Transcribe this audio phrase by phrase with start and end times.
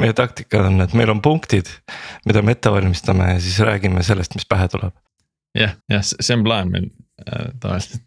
[0.00, 1.70] meie taktika on, et meil on punktid,
[2.28, 4.94] mida me ette valmistame ja siis räägime sellest, mis pähe tuleb.
[5.58, 6.90] jah, jah, see on plaan meil
[7.26, 8.04] äh, tavaliselt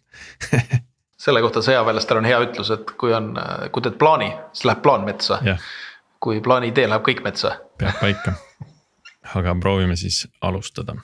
[1.22, 3.34] selle kohta sõjaväelastel on hea ütlus, et kui on,
[3.74, 5.42] kui teed plaani, siis läheb plaan metsa.
[6.22, 7.58] kui plaani ei tee, läheb kõik metsa.
[7.82, 8.36] peab paika,
[9.36, 10.98] aga proovime siis alustada.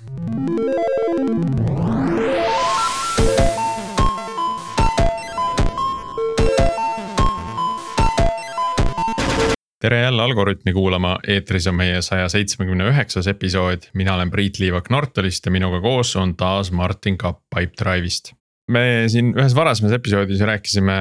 [9.80, 14.90] Tere jälle Algorütmi kuulama, eetris on meie saja seitsmekümne üheksas episood, mina olen Priit Liivak
[14.90, 18.34] Nortalist ja minuga koos on taas Martin Kapp Pipedrive'ist.
[18.72, 20.96] me siin ühes varasemas episoodis rääkisime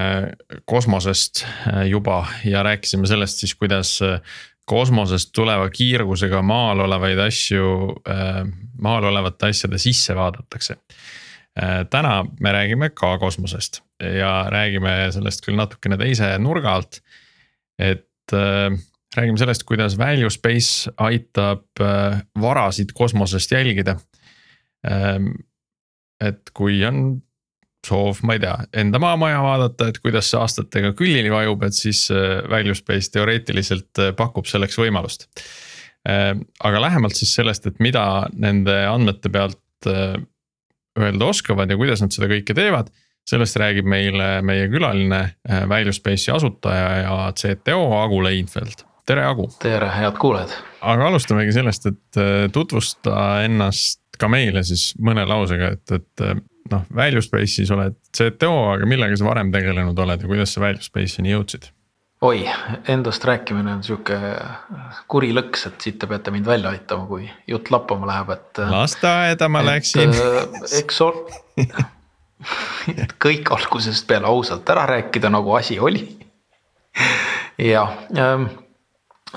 [0.65, 4.21] kosmosest äh, juba ja rääkisime sellest siis, kuidas äh,
[4.65, 7.73] kosmosest tuleva kiirgusega maal olevaid asju,
[8.11, 8.45] äh,
[8.83, 10.77] maal olevate asjade sisse vaadatakse.
[11.91, 17.01] täna me räägime ka kosmosest ja räägime sellest küll natukene teise nurga alt.
[17.79, 18.71] et äh,
[19.17, 23.99] räägime sellest, kuidas Value Space aitab äh, varasid kosmosest jälgida
[24.91, 25.33] ähm,.
[26.21, 27.21] et kui on
[27.87, 32.07] soov, ma ei tea, enda maamaja vaadata, et kuidas see aastatega küljeni vajub, et siis
[32.15, 35.29] äh, Value Space teoreetiliselt äh, pakub selleks võimalust
[36.09, 36.33] äh,.
[36.65, 40.17] aga lähemalt siis sellest, et mida nende andmete pealt äh,
[40.97, 42.91] öelda oskavad ja kuidas nad seda kõike teevad
[43.31, 49.49] sellest räägib meile meie külaline, äh, Value Space'i asutaja ja CTO Agu Leinfeld, tere Agu.
[49.63, 50.55] tere, head kuulajad.
[50.81, 56.37] aga alustamegi sellest, et äh, tutvusta ennast ka meile siis mõne lausega, et, et äh,
[56.71, 60.87] noh, Value Space'is oled CTO, aga millega sa varem tegelenud oled ja kuidas sa Value
[60.87, 61.73] Space'ini jõudsid?
[62.25, 62.47] oi,
[62.89, 64.17] endast rääkimine on sihuke
[65.11, 68.63] kuri lõks, et siit te peate mind välja aitama, kui jutt lappama läheb, et.
[68.71, 70.17] lasteaeda ma et, läksin.
[70.81, 71.21] eks ol-,
[73.03, 76.05] et kõik algusest peale ausalt ära rääkida, nagu asi oli.
[77.59, 78.49] jah ähm,,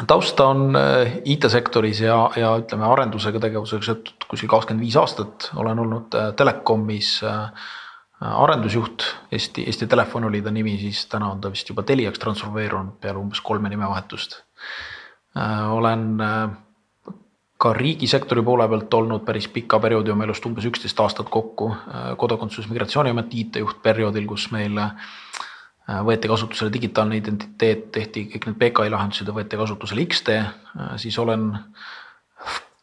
[0.07, 5.79] tausta on äh, IT-sektoris ja, ja ütleme arendusega tegevusega seotud kuskil kakskümmend viis aastat, olen
[5.85, 7.67] olnud äh, Telekomis äh,
[8.19, 12.99] arendusjuht, Eesti, Eesti Telefon oli ta nimi, siis täna on ta vist juba Teliaks transformeerunud
[12.99, 14.41] peale umbes kolme nimevahetust.
[15.71, 16.19] olen
[17.59, 21.73] ka riigisektori poole pealt olnud päris pika perioodi oma elust, umbes üksteist aastat kokku.
[22.17, 24.93] kodakondsus- migratsiooniameti IT-juht perioodil, kus meil äh,
[26.07, 31.19] võeti kasutusele digitaalne identiteet, tehti kõik need PKI lahendused ja võeti kasutusele X-tee, äh, siis
[31.19, 31.51] olen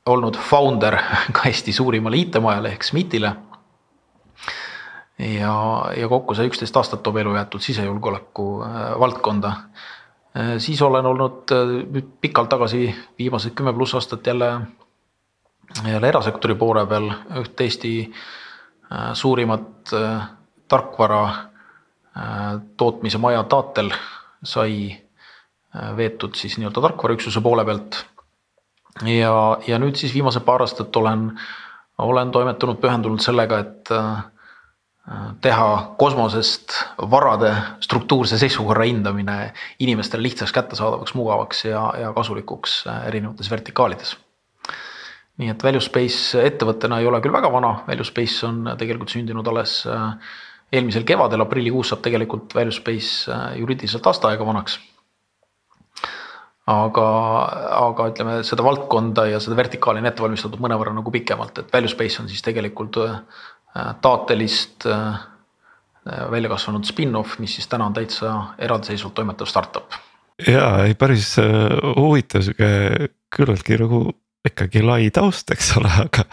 [0.07, 0.99] olnud founder
[1.37, 3.33] ka Eesti suurimale IT-majale ehk SMIT-ile.
[5.19, 5.57] ja,
[5.97, 9.96] ja kokku see üksteist aastat toob elu jäetud sisejulgeoleku äh, valdkonda Äh,
[10.59, 14.51] siis olen olnud äh, nüüd pikalt tagasi, viimased kümme pluss aastat jälle,
[15.85, 17.11] jälle erasektori poole peal,
[17.41, 19.93] üht Eesti äh, suurimat
[20.69, 21.21] tarkvara
[22.77, 23.91] tootmise maja Taatel
[24.43, 24.97] sai
[25.97, 27.99] veetud siis nii-öelda tarkvaraüksuse poole pealt.
[29.05, 29.35] ja,
[29.67, 31.27] ja nüüd siis viimased paar aastat olen,
[31.99, 33.93] olen toimetanud pühendunult sellega, et
[35.41, 36.73] teha kosmosest
[37.11, 44.17] varade struktuurse seisukorra hindamine inimestele lihtsaks, kättesaadavaks, mugavaks ja, ja kasulikuks äh, erinevates vertikaalides.
[45.37, 49.47] nii et Value Space ettevõttena ei ole küll väga vana, Value Space on tegelikult sündinud
[49.47, 50.35] alles äh,
[50.73, 54.81] eelmisel kevadel, aprillikuus saab tegelikult Value Space äh, juriidiliselt aasta aega vanaks.
[56.67, 57.09] aga,
[57.79, 61.95] aga ütleme seda valdkonda ja seda vertikaali on ette valmistatud mõnevõrra nagu pikemalt, et Value
[61.95, 62.99] Space on siis tegelikult
[64.03, 65.19] taatelist äh,
[66.31, 69.97] välja kasvanud spin-off, mis siis täna on täitsa eraldiseisvalt toimetav startup.
[70.47, 71.47] ja ei päris äh,
[71.97, 74.01] huvitav sihuke küllaltki nagu
[74.47, 76.25] ikkagi lai taust, eks ole, aga.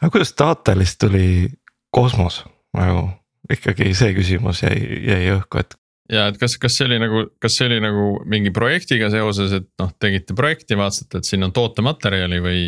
[0.00, 1.50] aga kuidas taatelist tuli
[1.94, 2.42] kosmos
[2.74, 3.08] nagu
[3.52, 4.78] ikkagi see küsimus jäi,
[5.10, 5.76] jäi õhku, et.
[6.12, 9.68] ja et kas, kas see oli nagu, kas see oli nagu mingi projektiga seoses, et
[9.82, 12.64] noh, tegite projekti, vaatasite, et siin on tootematerjali või.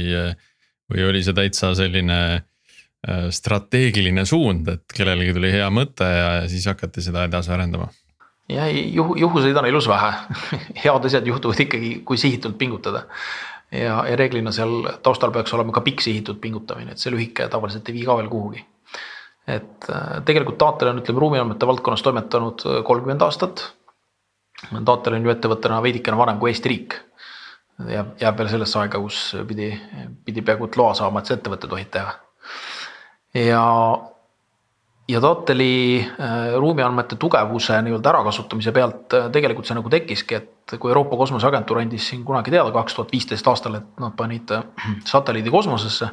[0.87, 2.43] või oli see täitsa selline Äh,
[3.31, 7.87] strateegiline suund, et kellelegi tuli hea mõte ja siis hakati seda edasi arendama?
[8.49, 10.13] ja juhu, juhuseid on elus vähe
[10.85, 13.03] head asjad juhtuvad ikkagi, kui sihitult pingutada.
[13.73, 17.89] ja, ja reeglina seal taustal peaks olema ka pikk sihitud pingutamine, et see lühike tavaliselt
[17.89, 18.67] ei vii ka veel kuhugi.
[19.47, 23.73] et äh, tegelikult Taatel on, ütleme ruumiandmete valdkonnas toimetanud äh, kolmkümmend aastat.
[24.85, 26.95] Taatel on ju ettevõttena veidikene vanem kui Eesti riik.
[27.91, 29.75] jääb, jääb veel sellesse aega, kus pidi,
[30.25, 32.15] pidi peaaegu et loa saama, et sa ettevõtte tohid teha
[33.37, 34.03] ja,
[35.09, 40.91] ja Totali äh, ruumiandmete tugevuse nii-öelda ärakasutamise pealt äh, tegelikult see nagu tekkiski, et kui
[40.91, 44.65] Euroopa Kosmoseagentuur andis siin kunagi teada kaks tuhat viisteist aastal, et nad panid äh,
[45.13, 46.11] satelliidi kosmosesse.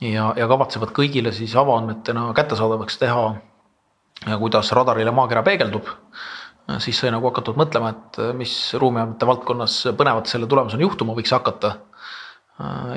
[0.00, 3.26] ja, ja kavatsevad kõigile siis avaandmetena kättesaadavaks teha,
[4.38, 5.90] kuidas radarile maakera peegeldub
[6.78, 11.72] siis sai nagu hakatud mõtlema, et mis ruumiandmete valdkonnas põnevat selle tulemusena juhtuma võiks hakata.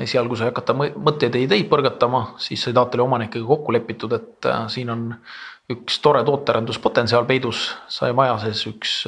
[0.02, 4.92] Esialgu sai hakata mõtteid ja ideid põrgatama, siis sai taateli omanikega kokku lepitud, et siin
[4.92, 5.06] on
[5.72, 8.98] üks tore tootearenduspotentsiaal peidus, sai maja sees üks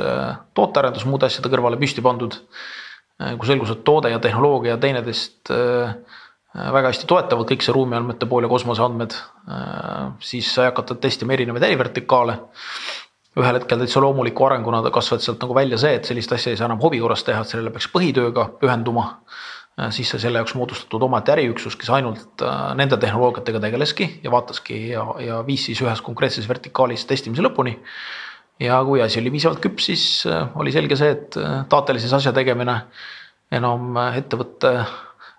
[0.58, 2.40] tootearendus muude asjade kõrvale püsti pandud.
[3.18, 5.50] kui selgus, et toode ja tehnoloogia teineteist
[6.54, 9.14] väga hästi toetavad kõik see ruumiandmete pool ja kosmoseandmed,
[10.24, 12.38] siis sai hakata testima erinevaid ärivertikaale
[13.38, 16.66] ühel hetkel täitsa loomuliku arenguna kasvas sealt nagu välja see, et sellist asja ei saa
[16.70, 19.20] enam hobi korras teha, et sellele peaks põhitööga pühenduma.
[19.78, 24.32] Äh, siis sai selle jaoks moodustatud omaette äriüksus, kes ainult äh, nende tehnoloogiatega tegeleski ja
[24.34, 27.76] vaataski ja, ja viis siis ühes konkreetses vertikaalis testimise lõpuni.
[28.58, 31.38] ja kui asi oli piisavalt küps, siis äh, oli selge see, et
[31.70, 32.80] taatelises asja tegemine
[33.54, 34.72] enam ettevõtte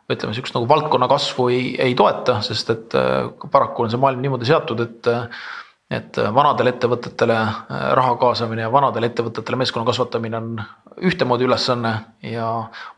[0.10, 2.96] ütleme sihukest nagu valdkonna kasvu ei, ei toeta, sest et
[3.52, 5.10] paraku on see maailm niimoodi seatud, et
[5.90, 10.62] et äh, vanadele ettevõtetele äh, raha kaasamine ja vanadele ettevõtetele meeskonna kasvatamine on
[11.10, 11.94] ühtemoodi ülesanne
[12.30, 12.50] ja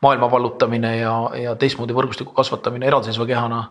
[0.03, 3.63] maailma vallutamine ja, ja teistmoodi võrgustiku kasvatamine eraldiseisva kehana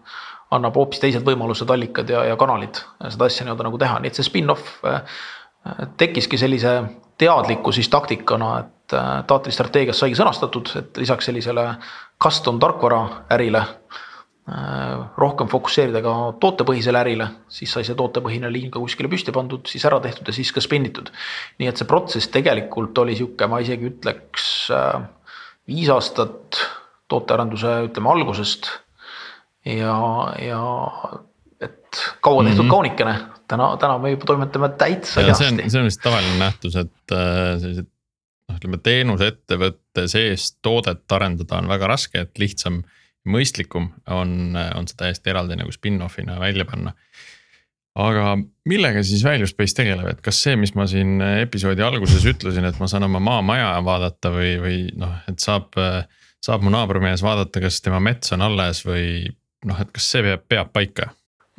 [0.50, 4.19] annab hoopis teised võimalused, allikad ja, ja kanalid seda asja nii-öelda nagu teha, nii et
[4.19, 5.02] see spin-off äh,
[6.00, 6.75] tekkiski sellise
[7.20, 8.94] teadliku siis taktikana, et
[9.28, 11.67] taatri strateegias saigi sõnastatud, et lisaks sellisele
[12.25, 13.02] custom tarkvara
[13.37, 14.08] ärile Äh,
[15.20, 19.84] rohkem fokusseerida ka tootepõhisele ärile, siis sai see tootepõhine liin ka kuskile püsti pandud, siis
[19.87, 21.12] ära tehtud ja siis ka spinnitud.
[21.60, 25.02] nii et see protsess tegelikult oli sihuke, ma isegi ütleks äh,
[25.70, 26.58] viis aastat
[27.10, 28.70] tootearenduse, ütleme algusest.
[29.66, 29.94] ja,
[30.40, 30.62] ja
[31.60, 32.70] et kaua tehtud mm -hmm.
[32.70, 33.14] kaunikene,
[33.48, 35.44] täna, täna me juba toimetame täitsa kenasti.
[35.44, 37.86] see on, see on vist tavaline nähtus, et äh, sellised
[38.48, 42.82] noh, ütleme teenusettevõtte sees toodet arendada on väga raske, et lihtsam
[43.28, 46.94] mõistlikum on, on see täiesti eraldi nagu spin-off'ina välja panna.
[48.00, 48.37] aga
[48.70, 52.78] millega siis Value Space tegeleb, et kas see, mis ma siin episoodi alguses ütlesin, et
[52.81, 55.76] ma saan oma maamaja vaadata või, või noh, et saab,
[56.40, 59.26] saab mu naabrimees vaadata, kas tema mets on alles või
[59.69, 61.11] noh, et kas see peab, peab paika?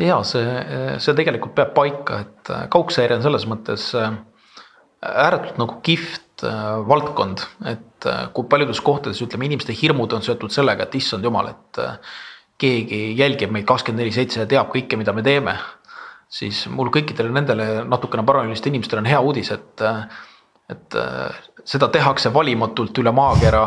[0.01, 0.45] ja see,
[1.03, 3.91] see tegelikult peab paika, et kaugseire on selles mõttes
[5.01, 6.30] ääretult nagu kihvt
[6.87, 11.51] valdkond, et äh, kui paljudes kohtades ütleme, inimeste hirmud on seotud sellega, et issand jumal,
[11.53, 12.15] et äh,
[12.61, 15.57] keegi jälgib meid kakskümmend neli seitse ja teab kõike, mida me teeme.
[16.31, 19.81] siis mul kõikidele nendele natukene paranoilistele inimestele on hea uudis, et,
[20.71, 20.95] et
[21.67, 23.65] seda tehakse valimatult üle maakera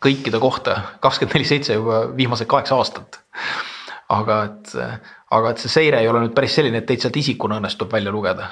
[0.00, 3.20] kõikide kohta kakskümmend neli seitse juba viimased kaheksa aastat.
[4.08, 4.72] aga et,
[5.30, 8.14] aga et see seire ei ole nüüd päris selline, et teid sealt isikuna õnnestub välja
[8.14, 8.48] lugeda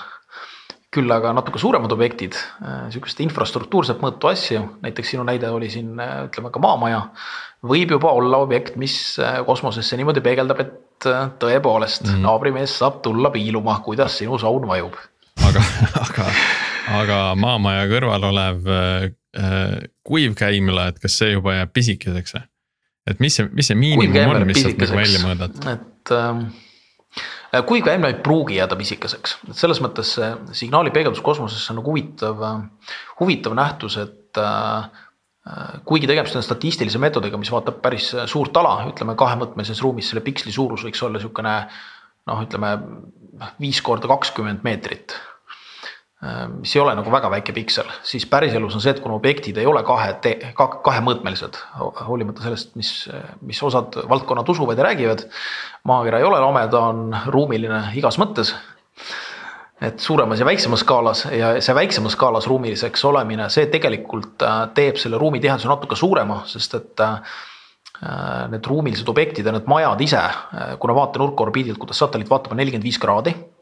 [0.95, 5.99] küll aga natuke suuremad objektid, äh, sihukest infrastruktuurset mõõtu asju, näiteks sinu näide oli siin
[6.01, 7.03] äh, ütleme ka maamaja.
[7.65, 13.29] võib juba olla objekt, mis äh, kosmosesse niimoodi peegeldab, et tõepoolest mm naabrimees saab tulla
[13.35, 14.95] piiluma, kuidas sinu saun vajub.
[15.49, 15.65] aga,
[16.01, 16.29] aga,
[17.01, 19.09] aga maamaja kõrval olev äh,
[20.07, 22.39] kuivkäimla, et kas see juba jääb pisikeseks?
[23.11, 25.61] et mis see, mis see miinimum on, mis sealt nagu välja mõõdad?
[25.75, 26.45] et Äh,
[27.63, 30.31] kuigi ka M-Night ei pruugi jääda pisikeseks, et selles mõttes see
[30.65, 34.89] signaali peegeldus kosmosesse on nagu huvitav, äh, huvitav nähtus, et äh,
[35.85, 40.55] kuigi tegemist on statistilise meetodiga, mis vaatab päris suurt ala, ütleme kahemõõtmelises ruumis selle piksli
[40.55, 41.55] suurus võiks olla niisugune
[42.31, 42.73] noh, ütleme
[43.61, 45.15] viis korda kakskümmend meetrit.
[45.15, 45.34] Äh,
[46.61, 49.67] mis ei ole nagu väga väike piksel, siis päriselus on see, et kuna objektid ei
[49.69, 50.15] ole kahe,
[50.57, 51.59] kahemõõtmelised,
[52.07, 52.93] hoolimata sellest, mis,
[53.45, 55.27] mis osad valdkonnad usuvad ja räägivad.
[55.85, 58.55] maakera ei ole lame, ta on ruumiline igas mõttes.
[59.85, 64.97] et suuremas ja väiksemas skaalas ja see väiksemas skaalas ruumiliseks olemine, see tegelikult äh, teeb
[64.97, 67.35] selle ruumi tiheduse natuke suurema, sest et äh,
[68.49, 70.23] need ruumilised objektid ja need majad ise,
[70.79, 73.54] kuna vaatenurk orbiidilt, kuidas satelliit vaatab, on nelikümmend viis kraadi Äh,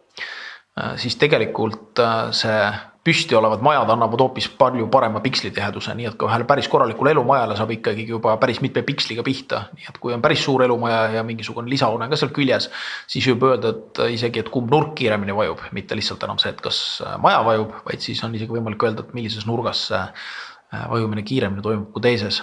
[0.97, 2.63] siis tegelikult äh, see
[3.03, 7.57] püsti olevad majad annavad hoopis palju parema pikslitiheduse, nii et ka ühele päris korralikule elumajale
[7.59, 11.25] saab ikkagi juba päris mitme piksliga pihta, nii et kui on päris suur elumaja ja
[11.27, 12.71] mingisugune lisahoone ka seal küljes,
[13.11, 16.63] siis võib öelda, et isegi, et kumb nurk kiiremini vajub, mitte lihtsalt enam see, et
[16.63, 16.79] kas
[17.25, 21.67] maja vajub, vaid siis on isegi võimalik öelda, et millises nurgas see äh, vajumine kiiremini
[21.67, 22.39] toimub kui teises.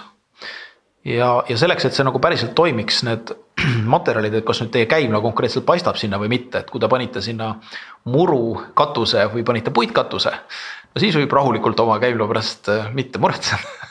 [1.07, 3.31] Ja, ja selleks, et see nagu päriselt toimiks, need
[3.93, 7.21] materjalid, et kas nüüd teie käimla konkreetselt paistab sinna või mitte, et kui te panite
[7.23, 7.53] sinna
[8.09, 10.33] muru katuse või panite puitkatuse.
[10.93, 13.61] no siis võib rahulikult oma käimla pärast äh, mitte muretseda.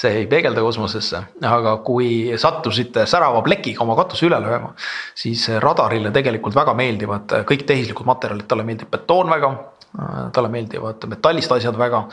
[0.00, 4.70] See ei peegelda kosmosesse, aga kui sattusite särava plekiga oma katuse üle lööma,
[5.18, 9.50] siis radarile tegelikult väga meeldivad kõik tehislikud materjalid, talle meeldib betoon väga,
[9.98, 12.06] äh, talle meeldivad metallist asjad väga,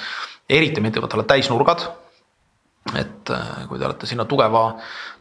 [0.49, 1.87] eriti meeldivad talle täisnurgad
[2.95, 4.63] et äh, kui te olete sinna tugeva,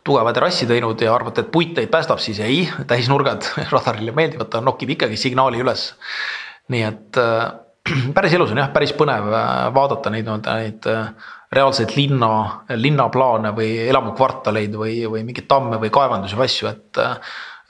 [0.07, 4.63] tugeva terrassi teinud ja arvate, et puit teid päästab, siis ei, täisnurgad radarile meeldivad, ta
[4.65, 5.89] nokib ikkagi signaali üles.
[6.73, 7.49] nii et, äh,
[8.17, 9.29] päris elus on jah, päris põnev
[9.75, 10.89] vaadata neid nii-öelda neid
[11.57, 12.31] reaalseid linna,
[12.75, 16.99] linnaplaane või elamukvartaleid või, või mingeid tamme või kaevandusi või asju, et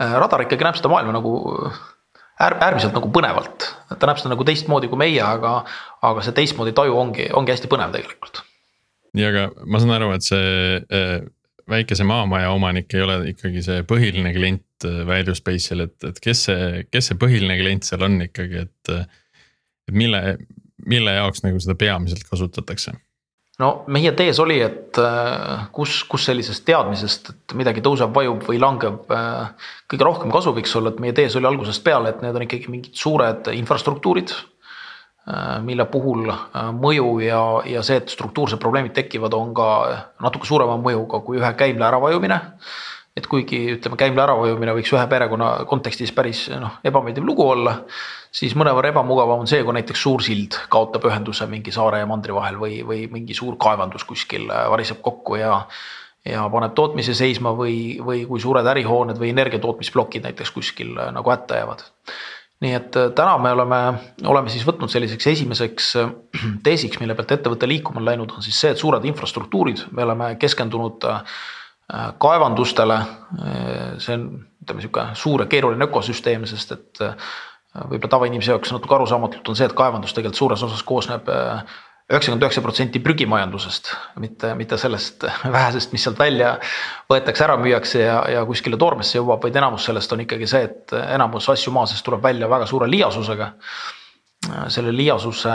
[0.01, 1.35] radar ikkagi näeb seda maailma nagu
[2.41, 3.69] äär-, äärmiselt nagu põnevalt.
[3.99, 5.59] ta näeb seda nagu teistmoodi kui meie, aga,
[6.05, 8.46] aga see teistmoodi taju ongi, ongi hästi põnev tegelikult.
[9.17, 11.25] Nii, aga ma saan aru, et see
[11.71, 16.45] väikese maamaja omanik ei ole ikkagi see põhiline klient äh, Value Space'il, et, et kes
[16.49, 18.95] see, kes see põhiline klient seal on ikkagi, et.
[19.87, 20.21] et mille,
[20.87, 22.97] mille jaoks nagu seda peamiselt kasutatakse?
[23.63, 28.61] no meie tees oli, et äh, kus, kus sellisest teadmisest, et midagi tõuseb, vajub või
[28.63, 32.37] langeb, äh, kõige rohkem kasu võiks olla, et meie tees oli algusest peale, et need
[32.37, 34.56] on ikkagi mingid suured infrastruktuurid Äh,
[35.67, 39.71] mille puhul äh, mõju ja, ja see, et struktuursed probleemid tekivad, on ka
[40.23, 42.41] natuke suurema mõjuga kui ühe käimla äravajumine.
[43.17, 47.79] et kuigi ütleme, käimla äravajumine võiks ühe perekonna kontekstis päris noh, ebameeldiv lugu olla,
[48.31, 52.37] siis mõnevõrra ebamugavam on see, kui näiteks suur sild kaotab ühenduse mingi saare ja mandri
[52.37, 55.65] vahel või, või mingi suur kaevandus kuskil äh, variseb kokku ja
[56.27, 61.61] ja paneb tootmise seisma või, või kui suured ärihooned või energiatootmisplokid näiteks kuskil nagu hätta
[61.61, 61.85] jäävad
[62.65, 63.81] nii et äh, täna me oleme,
[64.25, 66.13] oleme siis võtnud selliseks esimeseks äh,
[66.67, 70.33] teesiks, mille pealt ettevõte liikuma on läinud, on siis see, et suured infrastruktuurid, me oleme
[70.41, 71.41] keskendunud äh,
[72.19, 72.97] kaevandustele.
[74.03, 74.23] see on,
[74.65, 77.03] ütleme sihuke suur ja keeruline ökosüsteem, sest et
[77.77, 81.31] võib-olla tavainimese jaoks natuke arusaamatult on see, et kaevandus tegelikult suures osas koosneb
[82.07, 83.91] üheksakümmend üheksa protsenti prügimajandusest,
[84.23, 85.25] mitte, mitte sellest
[85.57, 86.55] vähesest, mis sealt välja
[87.11, 90.95] võetakse, ära müüakse ja, ja kuskile toormesse jõuab, vaid enamus sellest on ikkagi see, et
[91.03, 93.55] enamus asju maa seest tuleb välja väga suure liiasusega.
[94.71, 95.51] selle liiasuse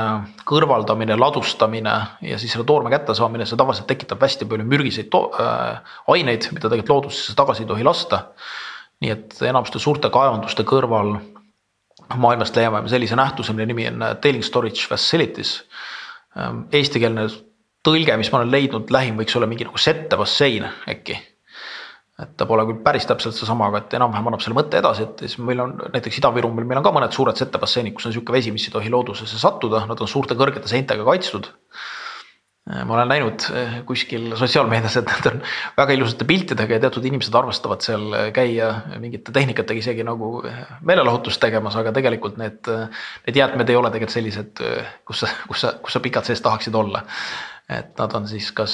[0.49, 1.91] kõrvaldamine, ladustamine
[2.27, 6.89] ja siis selle toorme kättesaamine, see tavaliselt tekitab hästi palju mürgiseid äh, aineid, mida tegelikult
[6.89, 8.25] loodusesse tagasi ei tohi lasta.
[9.01, 11.15] nii et enamuste suurte kaevanduste kõrval
[12.17, 15.61] maailmast leiame sellise nähtuse, mille nimi on tailing storage facilities
[16.71, 17.27] eestikeelne
[17.85, 21.19] tõlge, mis ma olen leidnud, lähim võiks olla mingi nagu settebassein äkki.
[22.21, 25.23] et ta pole küll päris täpselt seesama, aga et enam-vähem annab selle mõtte edasi, et
[25.25, 28.51] siis meil on näiteks Ida-Virumaal, meil on ka mõned suured settebasseinid, kus on sihuke vesi,
[28.53, 31.49] mis ei tohi loodusesse sattuda, nad on suurte kõrgete seintega kaitstud
[32.69, 35.39] ma olen näinud äh, kuskil sotsiaalmeedias, et nad on
[35.79, 38.67] väga ilusate piltidega ja teatud inimesed armastavad seal äh, käia
[39.01, 40.43] mingite tehnikatega isegi nagu
[40.85, 42.69] meelelahutust tegemas, aga tegelikult need,
[43.25, 44.61] need jäätmed ei ole tegelikult sellised,
[45.09, 47.01] kus sa, kus sa, kus sa pikalt sees tahaksid olla.
[47.71, 48.73] et nad on siis kas,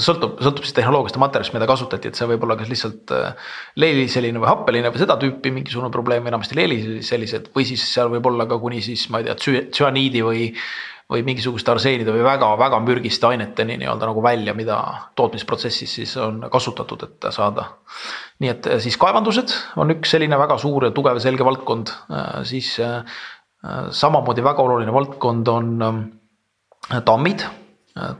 [0.00, 3.12] sõltub, sõltub siis tehnoloogiast ja materjalist, mida kasutati, et see võib olla kas lihtsalt
[3.76, 8.48] leeliseline või happeline või seda tüüpi mingisugune probleem, enamasti leeliselised või siis seal võib olla
[8.48, 9.36] ka kuni siis ma ei tea,
[9.68, 10.48] tsüaniidi või
[11.10, 14.78] või mingisuguste arseenide või väga-väga mürgiste aineteni nii-öelda nagu välja, mida
[15.18, 17.68] tootmisprotsessis siis on kasutatud, et saada.
[18.42, 21.92] nii et eh, siis kaevandused on üks selline väga suur ja tugev ja selge valdkond,
[22.10, 23.20] eh, siis eh,
[23.90, 25.70] samamoodi väga oluline valdkond on
[27.04, 27.46] tammid.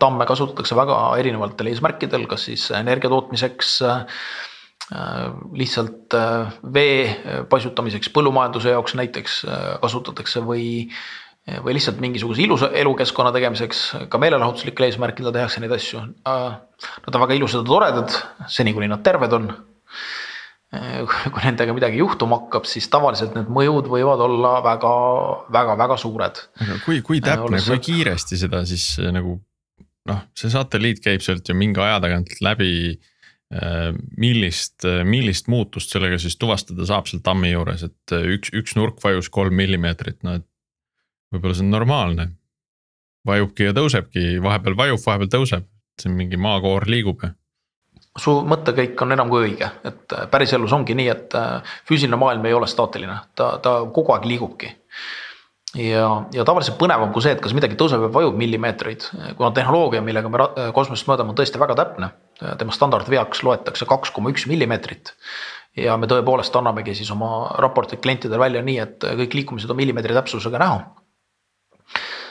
[0.01, 3.75] tamme kasutatakse väga erinevatel eesmärkidel, kas siis energia tootmiseks
[5.53, 6.15] lihtsalt
[6.75, 9.37] vee paisutamiseks põllumajanduse jaoks näiteks
[9.83, 10.65] kasutatakse või
[11.47, 16.03] või lihtsalt mingisuguse ilusa elukeskkonna tegemiseks, ka meelelahutuslikel eesmärkidel tehakse neid asju.
[16.27, 18.15] Nad on väga ilusad ja toredad,
[18.51, 19.51] seni kuni nad terved on.
[21.07, 24.95] kui nendega midagi juhtuma hakkab, siis tavaliselt need mõjud võivad olla väga,
[25.55, 26.41] väga, väga suured.
[26.65, 29.39] aga kui, kui täpne, kui kiiresti seda siis äh, nagu
[30.11, 35.95] noh, see satelliit käib sealt ju mingi aja tagant läbi äh, millist, äh, millist muutust
[35.95, 40.41] sellega siis tuvastada saab seal tammi juures, et üks, üks nurk vajus kolm millimeetrit, no
[40.41, 40.49] et
[41.33, 42.29] võib-olla see on normaalne.
[43.27, 45.65] vajubki ja tõusebki, vahepeal vajub, vahepeal tõuseb,
[46.01, 47.33] see mingi maakoor liigub ja
[48.17, 52.49] su mõttekäik on enam kui õige, et äh, päriselus ongi nii, et äh, füüsiline maailm
[52.49, 54.73] ei ole staatiline, ta, ta kogu aeg liigubki.
[55.77, 60.03] ja, ja tavaliselt põnevam kui see, et kas midagi tõuseb või vajub millimeetreid, kuna tehnoloogia,
[60.05, 62.11] millega me kosmosest mõõdame, on tõesti väga täpne.
[62.59, 65.13] tema standardveaks loetakse kaks koma üks millimeetrit.
[65.77, 70.15] ja me tõepoolest annamegi siis oma raportid klientidele välja nii, et kõik liikumised on millimeetri
[70.15, 70.85] täpsusega näha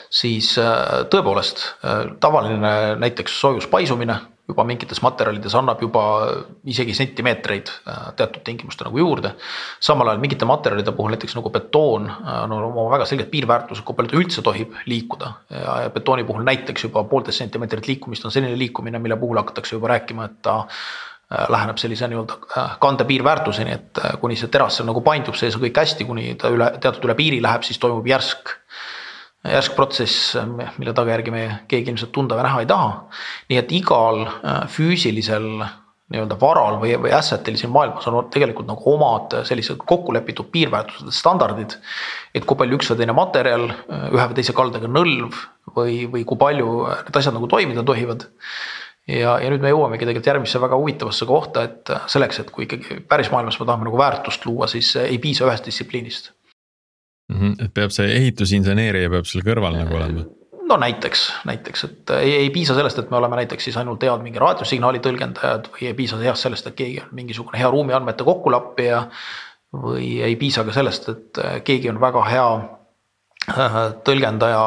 [0.09, 6.03] siis äh, tõepoolest äh, tavaline näiteks soojus paisumine juba mingites materjalides annab juba
[6.69, 9.33] isegi sentimeetreid äh, teatud tingimuste nagu juurde.
[9.79, 13.97] samal ajal mingite materjalide puhul näiteks nagu betoon on no, oma väga selged piirväärtused, kui
[13.97, 15.31] palju ta üldse tohib liikuda.
[15.50, 19.93] ja betooni puhul näiteks juba poolteist sentimeetrit liikumist on selline liikumine, mille puhul hakatakse juba
[19.95, 20.65] rääkima, et ta
[21.50, 25.79] läheneb sellise nii-öelda kande piirväärtuseni, et kuni see teras seal nagu paindub sees on kõik
[25.81, 28.53] hästi, kuni ta üle teatud üle piiri läheb, siis toimub järsk
[29.52, 30.36] järsk protsess,
[30.78, 32.92] mille tagajärgi me keegi ilmselt tunda või näha ei taha.
[33.50, 35.50] nii et igal äh, füüsilisel
[36.14, 41.78] nii-öelda varal või, või asset'il siin maailmas on tegelikult nagu omad sellised kokkulepitud piirväärtused, standardid.
[42.36, 43.72] et kui palju üks või teine materjal,
[44.14, 45.40] ühe või teise kaldega nõlv
[45.75, 46.70] või, või kui palju
[47.08, 48.28] need asjad nagu toimida tohivad.
[49.10, 53.02] ja, ja nüüd me jõuamegi tegelikult järgmisse väga huvitavasse kohta, et selleks, et kui ikkagi
[53.10, 56.36] päris maailmas me tahame nagu väärtust luua, siis ei piisa ühest distsipliinist
[57.29, 57.38] mm.
[57.38, 60.25] -hmm, et peab see ehitusinseneerija peab seal kõrval nagu olema
[60.65, 64.24] no näiteks, näiteks, et ei, ei piisa sellest, et me oleme näiteks siis ainult head
[64.25, 69.03] mingi raadiosignaali tõlgendajad või ei piisa heast sellest, et keegi on mingisugune hea ruumiandmete kokkulappija.
[69.75, 72.48] või ei piisa ka sellest, et keegi on väga hea
[73.50, 73.75] äh,
[74.08, 74.63] tõlgendaja,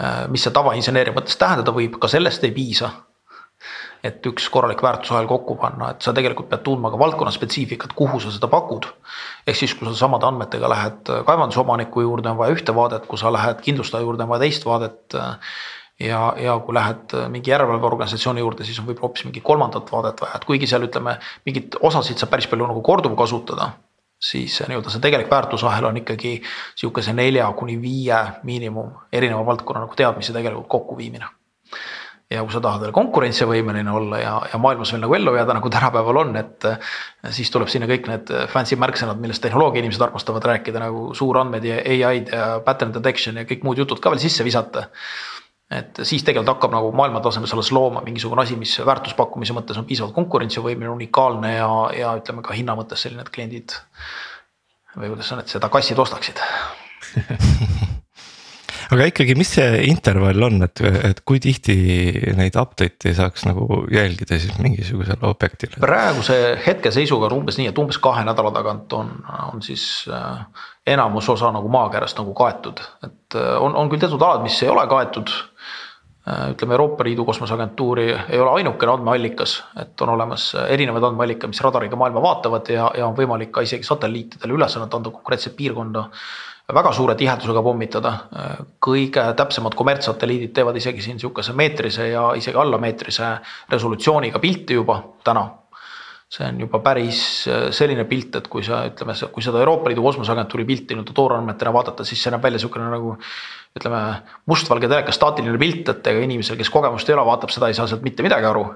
[0.00, 2.90] äh, mis see tavainseneeri mõttes tähendada võib, ka sellest ei piisa
[4.04, 8.20] et üks korralik väärtusahel kokku panna, et sa tegelikult pead tundma ka valdkonna spetsiifikat, kuhu
[8.22, 8.86] sa seda pakud.
[9.46, 13.32] ehk siis, kui sa samade andmetega lähed kaevandusomaniku juurde, on vaja ühte vaadet, kui sa
[13.32, 15.18] lähed kindlustaja juurde, on vaja teist vaadet.
[16.00, 20.38] ja, ja kui lähed mingi järelevalveorganisatsiooni juurde, siis on võib-olla hoopis mingi kolmandat vaadet vaja,
[20.38, 23.72] et kuigi seal ütleme, mingeid osasid saab päris palju nagu korduvkasutada
[24.18, 26.40] siis nii-öelda see tegelik väärtusahel on ikkagi
[26.76, 31.28] sihukese nelja kuni viie miinimum erineva valdkonna nagu teadmisi tegelikult kokkuviimine
[32.30, 35.70] ja kui sa tahad veel konkurentsivõimeline olla ja, ja maailmas veel nagu ellu jääda, nagu
[35.72, 36.66] tänapäeval on, et.
[37.32, 41.80] siis tuleb sinna kõik need fancy märksõnad, millest tehnoloogia inimesed armastavad rääkida nagu suurandmed ja
[42.10, 44.88] ai-d ja pattern detection ja kõik muud jutud ka veel sisse visata.
[45.72, 49.88] et siis tegelikult hakkab nagu maailma tasemel alles looma mingisugune asi, mis väärtuspakkumise mõttes on
[49.88, 53.76] piisavalt konkurentsivõimeline, unikaalne ja, ja ütleme ka hinna mõttes selline, et kliendid.
[54.96, 56.40] või kuidas on, et seda kassid ostaksid
[58.94, 61.76] aga ikkagi, mis see intervall on, et, et kui tihti
[62.38, 65.80] neid update'e saaks nagu jälgida siis mingisugusele objektile?
[65.82, 69.12] praeguse hetkeseisuga on umbes nii, et umbes kahe nädala tagant on,
[69.52, 70.42] on siis äh,
[70.88, 74.72] enamus osa nagu maakerast nagu kaetud, et äh, on, on küll teatud alad, mis ei
[74.72, 75.32] ole kaetud
[76.52, 81.96] ütleme, Euroopa Liidu kosmoseagentuuri ei ole ainukene andmeallikas, et on olemas erinevaid andmeallikaid, mis radariga
[81.96, 86.08] maailma vaatavad ja, ja on võimalik ka isegi satelliitidele ülesannet anda konkreetset piirkonda
[86.74, 88.12] väga suure tihedusega pommitada.
[88.84, 93.38] kõige täpsemad kommertssatelliidid teevad isegi siin sihukese meetrise ja isegi alla meetrise
[93.70, 95.48] resolutsiooniga pilti juba täna.
[96.28, 100.04] See on juba päris äh, selline pilt, et kui sa ütleme, kui seda Euroopa Liidu
[100.04, 103.14] kosmoseagentuuri pilti nii-öelda toorandmetena vaadata, siis see näeb välja sihukene nagu
[103.78, 104.02] ütleme,
[104.50, 107.88] mustvalge telekas staatiline pilt, et ega inimesel, kes kogemust ei ole, vaatab seda, ei saa
[107.88, 108.66] sealt mitte midagi aru.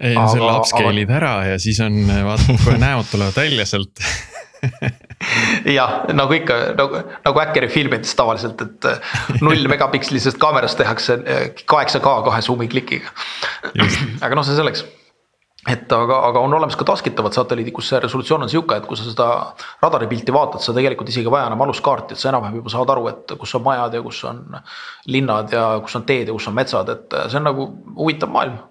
[0.00, 1.18] ei selle upscale'id aga...
[1.20, 4.04] ära ja siis on, vaatad kohe näod tulevad välja sealt
[5.78, 11.48] jah, nagu ikka nagu, nagu Hackeri filmides tavaliselt, et äh, null megapikslisest kaamerast tehakse äh,
[11.68, 13.12] kaheksa K kahe zoom'i klikiga.
[13.76, 14.86] aga noh, see selleks
[15.66, 18.98] et aga, aga on olemas ka taskitavad satelliidid, kus see resolutsioon on sihuke, et kui
[18.98, 19.26] sa seda
[19.82, 23.08] radaripilti vaatad, sa tegelikult isegi ei vaja enam aluskaarti, et sa enam-vähem juba saad aru,
[23.10, 24.44] et kus on majad ja kus on
[25.10, 28.62] linnad ja kus on teed ja kus on metsad, et see on nagu huvitav maailm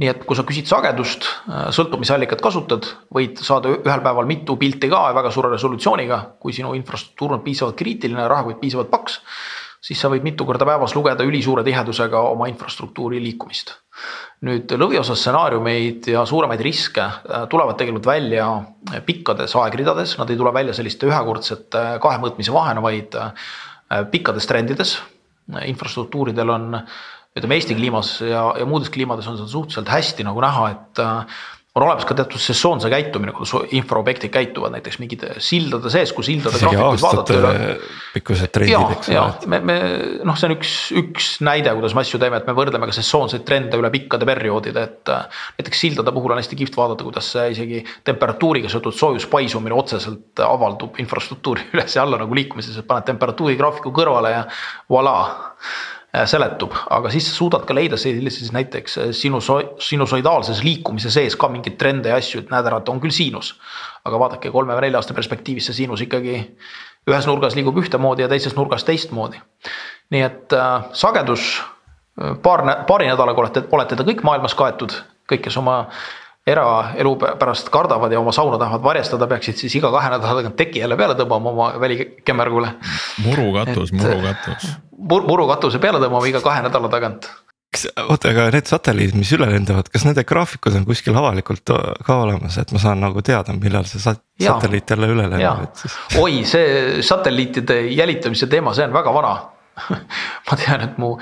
[0.00, 1.26] nii et kui sa küsid sagedust,
[1.74, 6.54] sõltub, mis allikat kasutad, võid saada ühel päeval mitu pilti ka väga suure resolutsiooniga, kui
[6.56, 9.20] sinu infrastruktuur on piisavalt kriitiline, rahakott piisavalt paks.
[9.82, 13.81] siis sa võid mitu korda päevas lugeda ülisuure tihedusega oma infrastruktuuri liikumist.
[14.46, 18.48] Nüüd lõviosa stsenaariumeid ja suuremaid riske äh, tulevad tegelikult välja
[19.06, 23.32] pikkades aegridades, nad ei tule välja selliste ühekordsete kahe mõõtmise vahena, vaid äh,
[24.10, 24.98] pikkades trendides.
[25.66, 26.78] infrastruktuuridel on
[27.36, 31.42] ütleme Eesti kliimas ja, ja muudes kliimades on seda suhteliselt hästi nagu näha, et äh,
[31.74, 36.58] on olemas ka teatud sesoonse käitumine, kuidas infraobjektid käituvad näiteks mingite sildade sees, kui sildade
[36.60, 37.76] graafikuid vaadata.
[38.12, 39.48] pikkused trendid, eks ole.
[39.48, 39.76] me, me
[40.20, 43.46] noh, see on üks, üks näide, kuidas me asju teeme, et me võrdleme ka sesoonseid
[43.48, 45.12] trende üle pikkade perioodide, et.
[45.12, 49.76] Äh, näiteks sildade puhul on hästi kihvt vaadata, kuidas see isegi temperatuuriga seotud soojus paisumine
[49.76, 54.44] otseselt avaldub infrastruktuuri üles ja alla nagu liikumises, et paned temperatuuri graafiku kõrvale ja
[54.92, 55.16] voilà
[56.28, 61.48] seletub, aga siis sa suudad ka leida sellises näiteks äh, sinuso-, sinusoidaalses liikumise sees ka
[61.48, 63.54] mingeid trende ja asju, et näed ära, et on küll siinus.
[64.04, 66.34] aga vaadake kolme või nelja aasta perspektiivis see siinus ikkagi
[67.08, 69.40] ühes nurgas liigub ühtemoodi ja teises nurgas teistmoodi.
[70.12, 71.46] nii et äh, sagedus
[72.20, 74.92] äh, paar, paari nädalaga olete, olete te kõik maailmas kaetud,
[75.32, 75.86] kõik, kes oma
[76.46, 80.82] eraelu pärast kardavad ja oma sauna tahavad varjestada, peaksid siis iga kahe nädala tagant teki
[80.82, 82.74] jälle peale tõmbama oma välikemmergule.
[83.24, 84.72] murukatus, murukatus.
[84.98, 87.30] Mur-, murukatuse peale tõmbama iga kahe nädala tagant.
[87.72, 91.72] kas, oota, aga need satelliidid, mis üle lendavad, kas nende graafikud on kuskil avalikult
[92.04, 95.86] ka olemas, et ma saan nagu teada, millal see sat-, satelliit jälle üle lendab, et
[95.86, 95.96] siis.
[96.20, 99.36] oi, see satelliitide jälitamise teema, see on väga vana
[100.50, 101.14] ma tean, et mu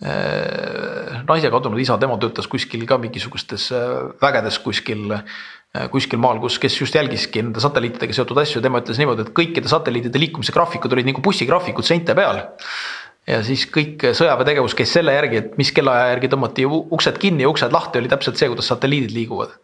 [0.00, 6.58] naise kadunud isa, tema töötas kuskil ka mingisugustes äh, vägedes kuskil äh, kuskil maal, kus,
[6.60, 10.92] kes just jälgiski nende satelliitidega seotud asju, tema ütles niimoodi, et kõikide satelliitide liikumise graafikud
[10.92, 12.44] olid nagu bussigraafikud seinte peal.
[13.26, 17.50] Ja siis kõik sõjaväetegevus käis selle järgi, et mis kellaaja järgi tõmmati uksed kinni ja
[17.50, 19.56] uksed lahti, oli täpselt see, kuidas satelliidid liiguvad.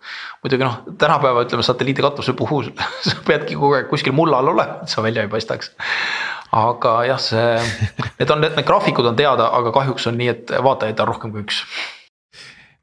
[0.42, 2.72] muidugi noh, tänapäeva ütleme satelliidi katuse puhul
[3.06, 5.72] sa peadki kogu aeg kuskil mulla all olema, et sa välja ei paistaks.
[6.58, 7.46] aga jah, see,
[8.18, 11.46] need on, need graafikud on teada, aga kahjuks on nii, et vaatajaid on rohkem kui
[11.46, 11.62] üks.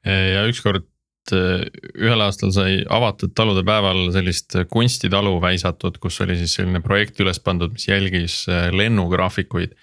[0.07, 0.87] ja ükskord
[1.35, 1.67] eh,
[1.99, 7.43] ühel aastal sai avatud talude päeval sellist kunstitalu väisatud, kus oli siis selline projekt üles
[7.43, 9.75] pandud, mis jälgis eh, lennugraafikuid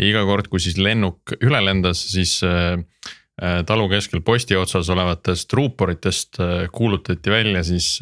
[0.00, 2.78] ja iga kord, kui siis lennuk üle lendas, siis äh,
[3.42, 7.98] äh, talu keskel posti otsas olevatest ruuporitest äh, kuulutati välja siis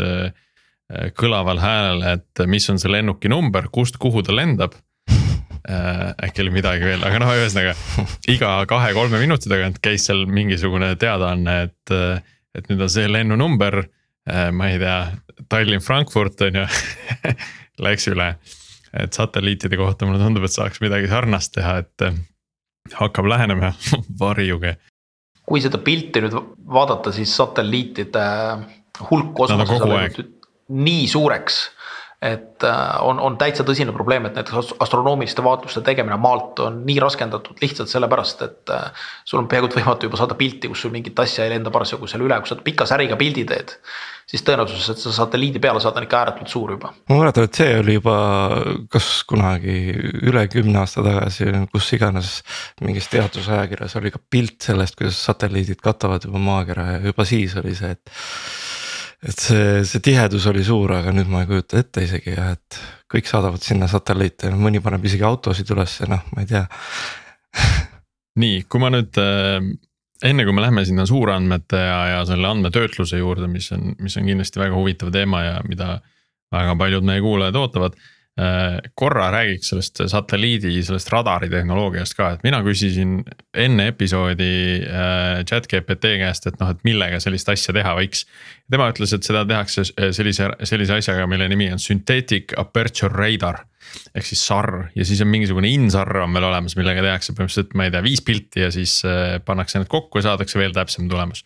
[0.89, 4.73] kõlaval häälel, et mis on see lennuki number, kust, kuhu ta lendab
[5.69, 7.75] äkki oli midagi veel, aga noh, ühesõnaga
[8.33, 11.93] iga kahe-kolme minuti tagant käis seal mingisugune teadaanne, et,
[12.57, 13.83] et nüüd on see lennunumber.
[14.57, 14.97] ma ei tea,
[15.53, 16.65] Tallinn-Frankfurt on ju
[17.85, 18.31] läks üle
[18.99, 22.19] et satelliitide kohta mulle tundub, et saaks midagi sarnast teha, et eh,
[22.99, 23.73] hakkab lähenema
[24.23, 24.77] varjuge.
[25.49, 26.35] kui seda pilti nüüd
[26.69, 28.25] vaadata, siis satelliitide
[29.11, 30.35] hulk kosmoses on läinud
[30.69, 31.63] nii suureks
[32.23, 36.99] et äh, on, on täitsa tõsine probleem, et näiteks astronoomiliste vaatluste tegemine maalt on nii
[37.03, 41.19] raskendatud lihtsalt sellepärast, et äh, sul on peaaegu võimatu juba saada pilti, kus sul mingit
[41.23, 43.77] asja ei lenda parasjagu seal üle, kui sa pika säriga pildi teed.
[44.29, 46.91] siis tõenäosus, et sa satelliidi peale saad, on ikka ääretult suur juba.
[47.09, 48.17] ma mäletan, et see oli juba
[48.91, 49.79] kas kunagi
[50.27, 52.33] üle kümne aasta tagasi, kus iganes
[52.83, 57.79] mingis teadusajakirjas oli ka pilt sellest, kuidas satelliidid katavad juba maakera ja juba siis oli
[57.79, 58.19] see, et
[59.27, 62.79] et see, see tihedus oli suur, aga nüüd ma ei kujuta ette isegi ja et
[63.11, 66.65] kõik saadavad sinna satelliite, mõni paneb isegi autosid ülesse, noh, ma ei tea.
[68.43, 69.59] Nii, kui ma nüüd äh,
[70.29, 74.29] enne kui me läheme sinna suurandmete ja, ja selle andmetöötluse juurde, mis on, mis on
[74.29, 75.99] kindlasti väga huvitav teema ja mida
[76.55, 77.99] väga paljud meie kuulajad ootavad
[78.95, 83.17] korra räägiks sellest satelliidi, sellest radari tehnoloogiast ka, et mina küsisin
[83.59, 84.51] enne episoodi
[84.85, 88.27] äh, chat GPT käest, et noh, et millega sellist asja teha võiks.
[88.71, 93.65] tema ütles, et seda tehakse äh, sellise, sellise asjaga, mille nimi on synthetic aperture radar.
[94.15, 97.89] ehk siis SAR ja siis on mingisugune in-SAR on veel olemas, millega tehakse põhimõtteliselt, ma
[97.89, 99.01] ei tea, viis pilti ja siis
[99.49, 101.43] pannakse need kokku ja saadakse veel täpsem tulemus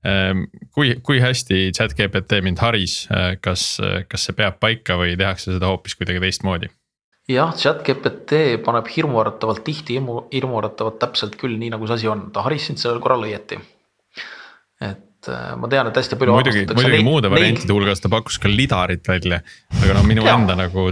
[0.00, 3.74] kui, kui hästi chat-GPT mind haris, äh, kas,
[4.08, 6.70] kas see peab paika või tehakse seda hoopis kuidagi teistmoodi?
[7.30, 12.42] jah, chat-GPT paneb hirmuäratavalt tihti hirmu, hirmuäratavalt täpselt küll nii, nagu see asi on, ta
[12.46, 13.60] haris sind sellel korral õieti.
[14.80, 16.38] et äh, ma tean, et hästi palju.
[16.38, 19.42] muidugi, muidugi muude variantide hulgas ta pakkus ka lidarit välja,
[19.82, 20.88] aga noh, minu enda nagu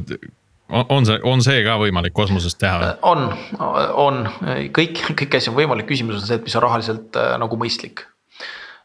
[0.68, 2.92] on see, on see ka võimalik kosmosest teha?
[3.08, 3.30] on,
[3.96, 4.22] on
[4.76, 8.04] kõik, kõiki asju on võimalik, küsimus on see, et mis on rahaliselt nagu mõistlik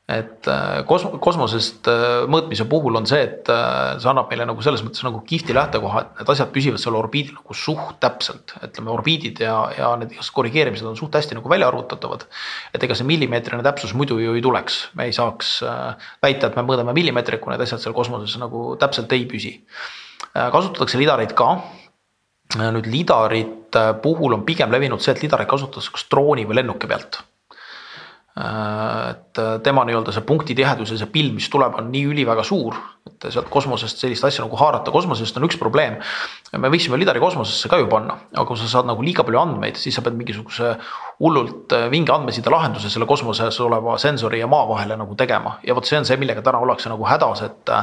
[0.04, 4.66] et äh, kosm-, kosmosest äh, mõõtmise puhul on see, et äh, see annab meile nagu
[4.66, 8.52] selles mõttes nagu kihvti lähtekoha, et need asjad püsivad seal orbiidil nagu suht täpselt.
[8.68, 12.28] ütleme, orbiidid ja, ja need korrigeerimised on suht hästi nagu välja arvutatavad.
[12.76, 15.56] et ega see millimeetrine täpsus muidu ju ei tuleks, me ei saaks
[16.24, 19.56] väita, et me mõõdame millimeetrit, kui need asjad seal kosmoses nagu täpselt ei püsi.
[20.34, 21.54] kasutatakse lidareid ka
[22.60, 27.24] nüüd lidarite puhul on pigem levinud see, et lidareid kasutatakse kas drooni või lennuki pealt
[28.34, 32.74] et äh, tema nii-öelda see punktitihedus ja see pilv, mis tuleb, on nii üliväga suur,
[33.06, 36.00] et sealt kosmosest sellist asja nagu haarata, kosmosest on üks probleem.
[36.58, 39.78] me võiksime lidari kosmosesse ka ju panna, aga kui sa saad nagu liiga palju andmeid,
[39.78, 40.72] siis sa pead mingisuguse
[41.22, 45.60] hullult äh, vinge andmeside lahenduse selle kosmoses oleva sensori ja maa vahele nagu tegema.
[45.62, 47.74] ja vot see on see, millega täna ollakse nagu hädas, et,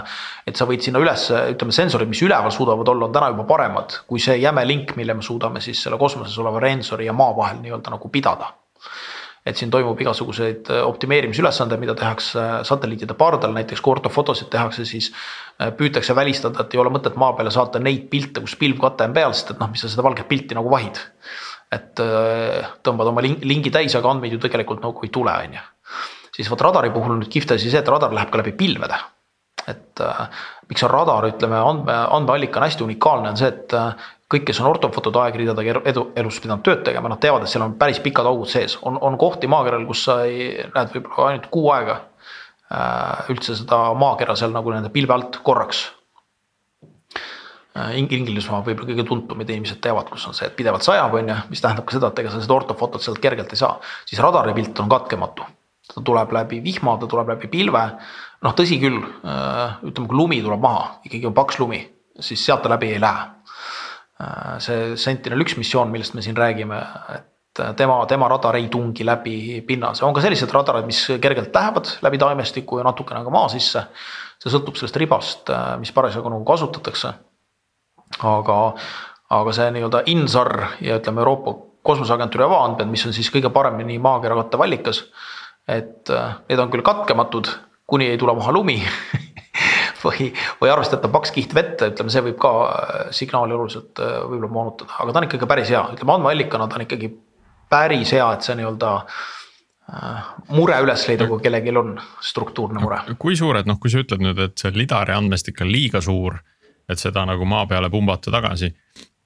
[0.51, 4.01] et sa võid sinna üles, ütleme, sensorid, mis üleval suudavad olla, on täna juba paremad
[4.11, 7.63] kui see jäme link, mille me suudame siis selle kosmoses oleva sensori ja maa vahel
[7.63, 8.51] nii-öelda nagu pidada
[9.47, 14.85] et siin toimub igasuguseid äh, optimeerimisülesandeid, mida tehakse äh, satelliitide pardal, näiteks kui ortofotosid tehakse,
[14.89, 19.09] siis äh, püütakse välistada, et ei ole mõtet maa peale saata neid pilte, kus pilvkate
[19.09, 21.01] on peal, sest et noh, mis sa seda valget pilti nagu vahid.
[21.71, 22.01] et
[22.83, 25.61] tõmbad oma lingi täis, aga andmeid ju tegelikult nagu ei tule, on ju.
[26.35, 28.99] siis vot radari puhul on nüüd kihvt asi see, et radar läheb ka läbi pilvede
[29.71, 30.03] et
[30.67, 33.75] miks on radar, ütleme andme, andmeallikana hästi unikaalne on see, et
[34.31, 37.77] kõik, kes on ortofotode aegridadega edu, elus pidanud tööd tegema, nad teavad, et seal on
[37.81, 41.71] päris pikad augud sees, on, on kohti maakeral, kus sa ei, näed võib-olla ainult kuu
[41.75, 45.89] aega äh, üldse seda maakera seal nagu nende pilve alt korraks
[47.75, 47.97] äh,.
[47.99, 51.63] Inglismaa võib-olla kõige tuntumad inimesed teavad, kus on see, et pidevalt sajab, on ju, mis
[51.65, 54.79] tähendab ka seda, et ega sa seda ortofotot sealt kergelt ei saa, siis radari pilt
[54.83, 55.49] on katkematu.
[55.91, 57.81] ta tuleb läbi vihma, ta tuleb läbi pilve,
[58.47, 61.83] noh, tõsi küll, äh, ütleme, kui lumi tuleb maha, ikkagi on paks lumi,
[62.21, 63.40] siis sealt ta läbi ei lähe Äh,
[64.63, 66.79] see Sentinel üks missioon, millest me siin räägime,
[67.17, 71.55] et äh, tema, tema radar ei tungi läbi pinnase, on ka sellised radarid, mis kergelt
[71.55, 73.87] lähevad läbi taimestiku ja natukene ka maa sisse.
[74.41, 77.15] see sõltub sellest ribast, äh, mis parasjagu nagu kasutatakse.
[78.27, 78.61] aga,
[79.31, 81.55] aga see nii-öelda INSAR ja ütleme Euroopa
[81.87, 85.05] kosmoseagentuuri avaandmed, mis on siis kõige paremini maakera kattev allikas.
[85.69, 86.11] et
[86.49, 87.47] need on küll katkematud,
[87.87, 88.81] kuni ei tule maha lumi
[90.05, 92.53] või, või arvestatav paks kiht vett, ütleme, see võib ka
[93.17, 97.13] signaali oluliselt võib-olla moonutada, aga ta on ikkagi päris hea, ütleme andmeallikana ta on ikkagi
[97.71, 98.95] päris hea, et see nii-öelda
[100.55, 103.01] mure üles leida, kui kellelgi on struktuurne mure.
[103.19, 106.39] kui suured, noh, kui sa ütled nüüd, et see lidari andmestik on liiga suur,
[106.91, 108.71] et seda nagu maa peale pumbata tagasi.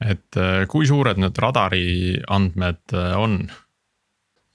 [0.05, 3.45] et äh, kui suured need radari andmed äh, on?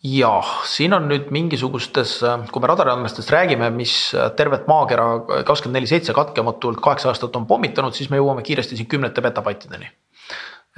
[0.04, 2.20] Jah, siin on nüüd mingisugustes,
[2.54, 3.96] kui me radari andmestest räägime, mis
[4.40, 8.88] tervet maakera kakskümmend neli seitse katkematult kaheksa aastat on pommitanud, siis me jõuame kiiresti siin
[8.92, 9.92] kümnete petabaitideni.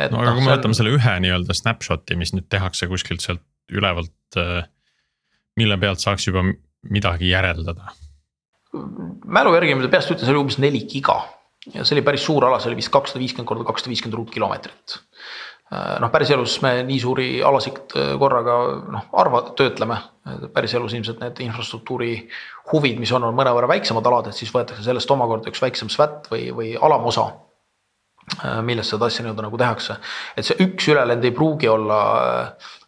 [0.10, 0.80] no aga kui me võtame on...
[0.80, 4.66] selle ühe nii-öelda snapshot'i, mis nüüd tehakse kuskilt sealt ülevalt äh,
[5.60, 6.44] mille pealt saaks juba
[6.90, 7.94] midagi järeldada?
[9.28, 11.18] mälu järgi ma peast ütlen, see oli umbes neli giga
[11.74, 14.96] ja see oli päris suur ala, see oli vist kakssada viiskümmend korda kakssada viiskümmend ruutkilomeetrit.
[15.72, 18.58] Noh, päriselus me nii suuri alasid korraga
[18.92, 19.98] noh, harva töötleme,
[20.54, 22.12] päriselus ilmselt need infrastruktuuri
[22.74, 26.28] huvid, mis on, on mõnevõrra väiksemad alad, et siis võetakse sellest omakorda üks väiksem SWAT
[26.34, 27.30] või, või alamosa
[28.64, 29.96] milles seda asja nii-öelda nagu tehakse,
[30.38, 32.02] et see üks ülelend ei pruugi olla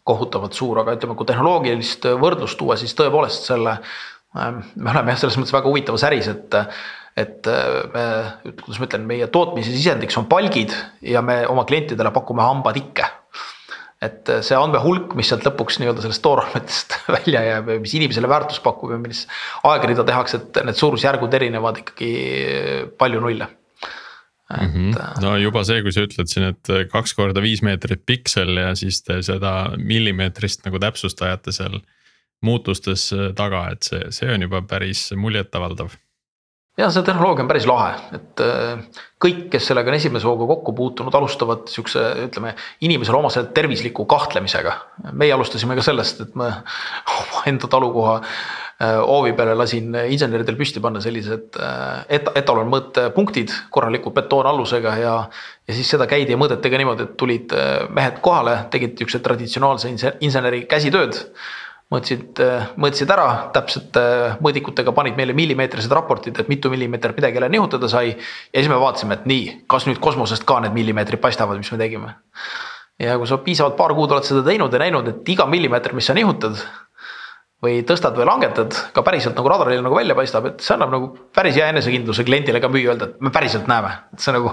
[0.06, 3.78] kohutavalt suur, aga ütleme, kui tehnoloogilist võrdlust tuua, siis tõepoolest selle.
[4.34, 6.56] Me oleme jah, selles mõttes väga huvitavas äris, et,
[7.16, 8.06] et äh, me,
[8.62, 13.10] kuidas ma ütlen, meie tootmise sisendiks on palgid ja me oma klientidele pakume hambatikke
[14.04, 18.64] et see andmehulk, mis sealt lõpuks nii-öelda sellest toorandmetest välja jääb ja mis inimesele väärtust
[18.64, 19.24] pakub ja mis
[19.70, 22.14] aegrida tehakse, et need suurusjärgud erinevad ikkagi
[23.00, 23.50] palju nulle
[24.44, 25.22] Mm -hmm.
[25.22, 29.02] no juba see, kui sa ütled siin, et kaks korda viis meetrit piksel ja siis
[29.02, 31.80] te seda millimeetrist nagu täpsustajate seal
[32.44, 35.96] muutustes äh, taga, et see, see on juba päris muljetavaldav.
[36.78, 38.82] Ja see tehnoloogia on päris lahe, et äh,
[39.22, 44.74] kõik, kes sellega on esimese hooga kokku puutunud, alustavad siukse, ütleme inimesele omase tervisliku kahtlemisega.
[45.12, 46.50] meie alustasime ka sellest, et me
[47.20, 48.20] omaenda talukoha
[48.82, 55.12] Äh, hoovi peale lasin inseneridel püsti panna sellised äh, et-, etalonmõõtepunktid korraliku betoonalusega ja.
[55.62, 57.54] ja siis seda käidi ja mõõdeti ka niimoodi, et tulid
[57.94, 59.92] mehed kohale, tegid niisuguse traditsionaalse
[60.26, 61.20] inseneri käsitööd
[61.92, 62.40] mõõtsid,
[62.80, 64.04] mõõtsid ära täpsete
[64.44, 68.14] mõõdikutega, panid meile millimeetrised raportid, et mitu millimeetrit midagi jälle nihutada sai.
[68.14, 71.78] ja siis me vaatasime, et nii, kas nüüd kosmosest ka need millimeetrid paistavad, mis me
[71.78, 72.14] tegime.
[72.98, 76.06] ja kui sa piisavalt paar kuud oled seda teinud ja näinud, et iga millimeeter, mis
[76.06, 76.60] sa nihutad
[77.64, 81.10] või tõstad või langetad, ka päriselt nagu radaril nagu välja paistab, et see annab nagu
[81.34, 84.52] päris hea enesekindluse kliendile ka müüa, öelda, et me päriselt näeme, et see nagu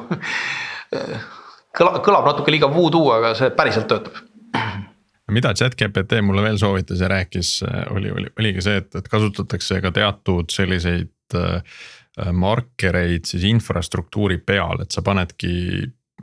[1.77, 4.21] kõlab, kõlab natuke liiga voodoo, aga see päriselt töötab
[5.31, 7.61] mida chat-GPT mulle veel soovitas ja rääkis,
[7.95, 11.81] oli, oli, oligi see, et, et kasutatakse ka teatud selliseid äh,
[12.35, 15.53] markereid siis infrastruktuuri peal, et sa panedki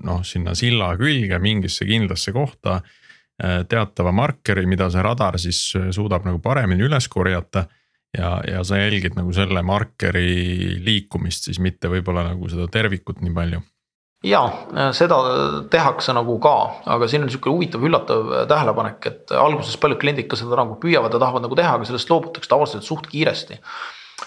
[0.05, 2.79] noh, sinna silla külge mingisse kindlasse kohta
[3.39, 7.69] Äh, teatava markeri, mida see radar siis äh, suudab nagu paremini üles korjata.
[8.19, 13.35] ja, ja sa jälgid nagu selle markeri liikumist siis mitte võib-olla nagu seda tervikut nii
[13.37, 13.61] palju
[14.25, 15.19] ja äh, seda
[15.71, 16.57] tehakse nagu ka,
[16.97, 21.15] aga siin on sihuke huvitav üllatav tähelepanek, et alguses paljud kliendid ka seda nagu püüavad
[21.15, 23.61] ja tahavad nagu teha, aga sellest loobutakse tavaliselt suht kiiresti.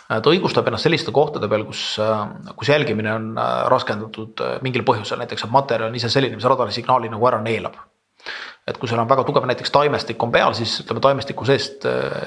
[0.08, 2.00] ta õigustab ennast selliste kohtade peal, kus,
[2.56, 3.32] kus jälgimine on
[3.72, 7.76] raskendatud mingil põhjusel, näiteks et materjal on ise selline, mis radarisignaali nagu ära neelab
[8.68, 12.20] et kui sul on väga tugev näiteks taimestik on peal, siis ütleme taimestiku seest äh,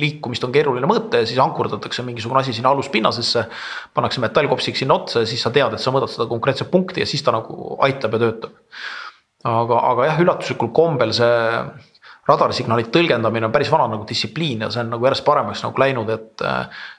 [0.00, 3.46] liikumist on keeruline mõõta ja siis ankurdatakse mingisugune asi sinna aluspinnasesse.
[3.94, 7.08] pannakse metallkopsik sinna otsa ja siis sa tead, et sa mõõdad seda konkreetset punkti ja
[7.08, 8.56] siis ta nagu aitab ja töötab.
[9.44, 11.36] aga, aga jah, üllatuslikul kombel see
[12.26, 16.10] radarisignaalid tõlgendamine on päris vana nagu distsipliin ja see on nagu järjest paremaks nagu läinud,
[16.10, 16.46] et.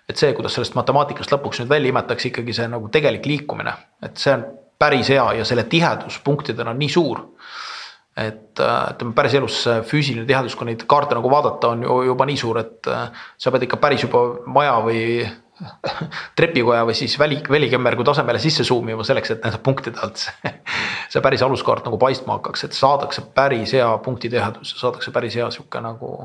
[0.08, 4.18] et see, kuidas sellest matemaatikast lõpuks nüüd välja imetakse ikkagi see nagu tegelik liikumine, et
[4.18, 4.46] see on
[4.80, 7.26] päris hea ja selle tihedus punktidena on nii suur
[8.18, 12.40] et äh, ütleme päriselus füüsiline tihedus, kui neid kaarte nagu vaadata, on ju juba nii
[12.40, 15.02] suur, et äh, sa pead ikka päris juba maja või
[16.38, 20.54] trepikoja või siis väli, välikemmergu tasemele sisse zoom ima selleks, et nende punktide alt see,
[21.14, 25.50] see päris aluskaart nagu paistma hakkaks, et saadakse päris hea punktitihedus ja saadakse päris hea
[25.54, 26.16] sihuke nagu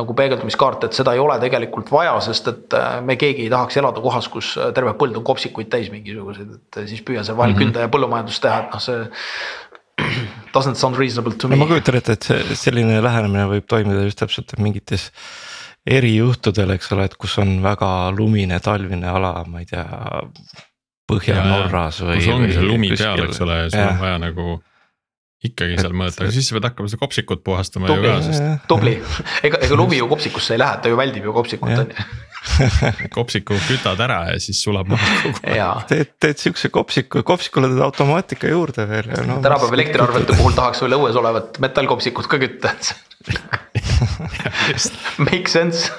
[0.00, 3.76] nagu peegeldumiskaart, et seda ei ole tegelikult vaja, sest et äh, me keegi ei tahaks
[3.76, 7.58] elada kohas, kus terve põld on kopsikuid täis mingisuguseid, et siis püüa seal vahel mm
[7.58, 7.66] -hmm.
[7.66, 9.02] künda ja põllumajandust teha, et noh, see
[10.54, 11.56] doesn't sound reasonable to me.
[11.56, 15.10] no ma kujutan ette, et selline lähenemine võib toimida just täpselt mingites
[15.90, 19.86] erijuhtudel, eks ole, et kus on väga lumine talvine ala, ma ei tea.
[21.10, 22.20] Põhja-Norras või.
[22.20, 23.06] kus ongi see lumi kuskil.
[23.08, 24.44] peal, eks ole, ja sul on vaja nagu
[25.42, 28.66] ikkagi seal mõõta, aga siis sa pead hakkama seda kopsikut puhastama tubli, ju ka, sest.
[28.70, 28.92] tubli,
[29.48, 32.06] ega, ega lumi ju kopsikusse ei lähe, ta ju väldib ju kopsikut on ju
[33.16, 35.82] kopsiku kütad ära ja siis sulab maha kogu aeg.
[35.90, 39.40] teed, teed siukse kopsiku, kopsikule teed automaatika juurde veel ja no.
[39.44, 42.72] tänapäeva elektriarvete puhul tahaks veel õues olevat metallkopsikut ka kütta,
[45.28, 45.90] make sense.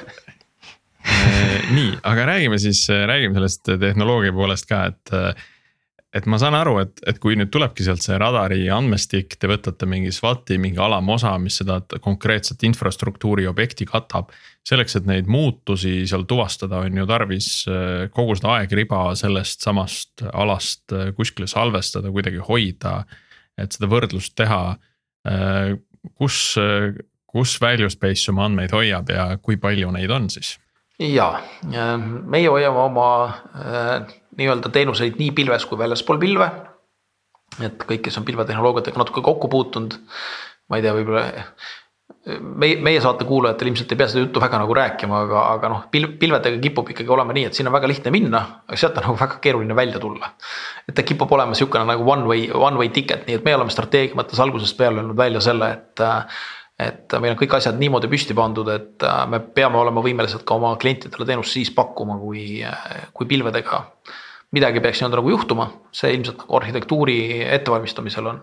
[1.06, 5.16] Eh, nii, aga räägime siis, räägime sellest tehnoloogia poolest ka, et.
[6.12, 9.88] Et ma saan aru, et, et kui nüüd tulebki sealt see radari andmestik, te võtate
[9.90, 14.32] mingi SWAT-i mingi alamosa, mis seda konkreetset infrastruktuuri objekti katab.
[14.68, 20.26] selleks, et neid muutusi seal tuvastada, on ju tarvis eh, kogu seda aegriba sellest samast
[20.34, 23.06] alast eh, kuskile salvestada, kuidagi hoida.
[23.58, 24.78] et seda võrdlust teha.
[26.18, 26.58] kus,
[27.30, 30.56] kus value space oma andmeid hoiab ja kui palju neid on siis?
[31.02, 31.28] ja
[32.26, 33.10] meie hoiame oma
[33.54, 36.52] äh, nii-öelda teenuseid nii pilves kui väljaspool pilve.
[37.60, 39.98] et kõik, kes on pilvetehnoloogiatega natuke kokku puutunud,
[40.70, 41.26] ma ei tea, võib-olla
[42.40, 45.82] meie, meie saate kuulajatel ilmselt ei pea seda juttu väga nagu rääkima, aga, aga noh,
[45.94, 49.08] pilv, pilvedega kipub ikkagi olema nii, et sinna on väga lihtne minna, aga sealt on
[49.08, 50.34] nagu väga keeruline välja tulla.
[50.88, 53.74] et ta kipub olema sihukene nagu one way, one way ticket, nii et me oleme
[53.74, 56.06] strateegia mõttes algusest peale öelnud välja selle, et
[56.82, 60.58] et meil on kõik asjad niimoodi püsti pandud, et äh, me peame olema võimelised ka
[60.58, 62.64] oma klientidele teenust siis pakkuma, kui,
[63.14, 63.84] kui pilvedega
[64.56, 67.18] midagi peaks nii-öelda nagu juhtuma, see ilmselt nagu arhitektuuri
[67.58, 68.42] ettevalmistamisel on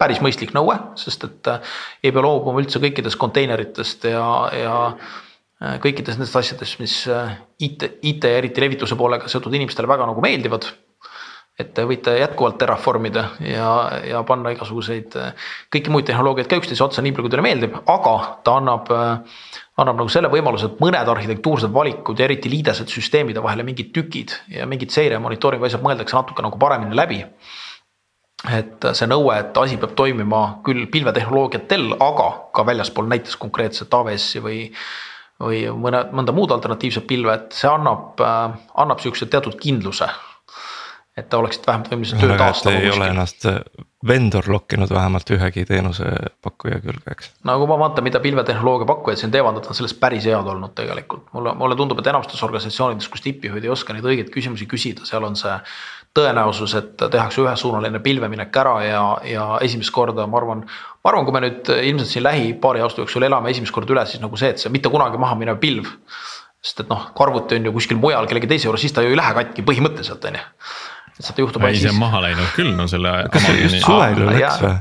[0.00, 1.72] päris mõistlik nõue, sest et äh,
[2.04, 7.90] ei pea loobuma üldse kõikidest konteineritest ja, ja äh, kõikidest nendest asjadest, mis äh, IT,
[8.00, 10.70] IT ja eriti levituse poolega seotud inimestele väga nagu meeldivad.
[11.60, 13.72] Et te võite jätkuvalt terraformida ja,
[14.08, 15.12] ja panna igasuguseid
[15.68, 18.14] kõiki muid tehnoloogiaid ka üksteise otsa nii palju, kui teile meeldib, aga
[18.46, 18.88] ta annab,
[19.80, 24.36] annab nagu selle võimaluse, et mõned arhitektuursed valikud ja eriti liidesed süsteemide vahele mingid tükid
[24.52, 27.24] ja mingid seire ja monitooringu asjad mõeldakse natuke nagu paremini läbi.
[28.56, 34.40] et see nõue, et asi peab toimima küll pilvetehnoloogiatel, aga ka väljaspool näiteks konkreetset AWS-i
[34.40, 34.60] või
[35.40, 38.20] või mõne, mõnda muud alternatiivset pilve, et see annab,
[38.76, 40.08] annab sihukese teatud kindluse
[41.16, 43.08] et te oleksite vähemalt võimelised et taastama ei ole kuskil.
[43.10, 43.46] ennast
[44.06, 47.30] vendor lock inud vähemalt ühegi teenusepakkuja külge, eks.
[47.44, 50.72] no kui ma vaatan, mida pilvetehnoloogia pakkujad siin teevad, nad on sellest päris head olnud
[50.76, 51.26] tegelikult.
[51.36, 55.26] mulle, mulle tundub, et enamustes organisatsioonides, kus tippjuhid ei oska neid õigeid küsimusi küsida, seal
[55.28, 55.52] on see
[56.16, 60.64] tõenäosus, et tehakse ühesuunaline pilveminek ära ja, ja esimest korda ma arvan,
[61.04, 64.06] ma arvan, kui me nüüd ilmselt siin lähi paari aasta jooksul elame esimest korda üle,
[64.08, 65.92] siis nagu see, et see mitte kunagi maha minev pilv.
[66.60, 69.16] sest et noh, arvuti on ju kuskil mujal kellegi teise juures, siis ta ju ei
[69.16, 70.42] lähe katki põhimõtteliselt on ju.
[71.24, 73.12] Seda juhtub ei, see on maha läinud küll, no selle.
[73.32, 74.72] kas see just suvel ju läks või?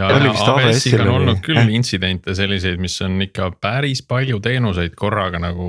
[0.00, 5.40] ja, ja AWS-il on olnud küll intsidente selliseid, mis on ikka päris palju teenuseid korraga
[5.42, 5.68] nagu.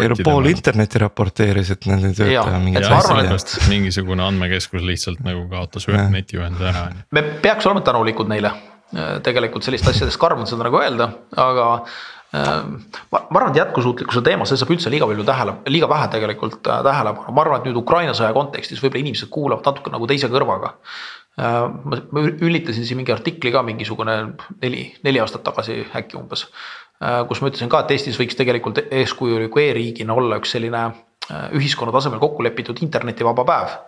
[0.00, 5.88] no pool internetti raporteeris, et nad ei tööta mingit et mingisugune andmekeskus lihtsalt nagu kaotas
[5.90, 6.86] ühe netiühenduse ära,
[7.16, 8.54] me peaks olema tänulikud neile,
[9.26, 11.66] tegelikult selliste asjadest karm on seda nagu öelda, aga
[12.32, 16.68] ma, ma arvan, et jätkusuutlikkuse teema, see saab üldse liiga palju tähele, liiga vähe tegelikult
[16.70, 20.30] äh, tähelepanu, ma arvan, et nüüd Ukraina sõja kontekstis võib-olla inimesed kuulavad natuke nagu teise
[20.32, 20.76] kõrvaga.
[21.40, 24.16] ma, ma ülitasin siin mingi artikli ka mingisugune
[24.60, 26.48] neli, neli aastat tagasi äkki umbes,
[27.28, 31.94] kus ma ütlesin ka, et Eestis võiks tegelikult eeskujuliku e-riigina olla üks selline äh, ühiskonna
[31.94, 33.78] tasemel kokku lepitud internetivaba päev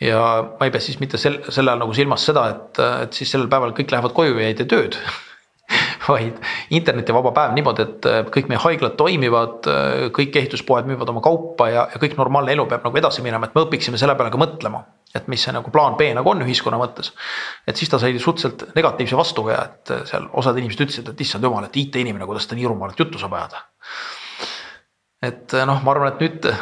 [0.00, 0.20] ja
[0.58, 3.50] ma ei pea siis mitte sel, selle all nagu silmas seda, et, et siis sellel
[3.52, 4.98] päeval kõik lähevad koju ja ei tee tööd.
[6.08, 6.38] vaid
[6.74, 9.68] internetivaba päev niimoodi, et kõik meie haiglad toimivad,
[10.16, 13.56] kõik ehituspoed müüvad oma kaupa ja, ja kõik normaalne elu peab nagu edasi minema, et
[13.56, 14.84] me õpiksime selle peale ka mõtlema.
[15.14, 17.12] et mis see nagu plaan B nagu on ühiskonna mõttes.
[17.66, 21.64] et siis ta sai suhteliselt negatiivse vastukaja, et seal osad inimesed ütlesid, et issand jumal,
[21.64, 23.64] et IT-inimene, kuidas ta nii rumalat juttu saab ajada.
[25.22, 26.52] et noh, ma arvan, et nüüd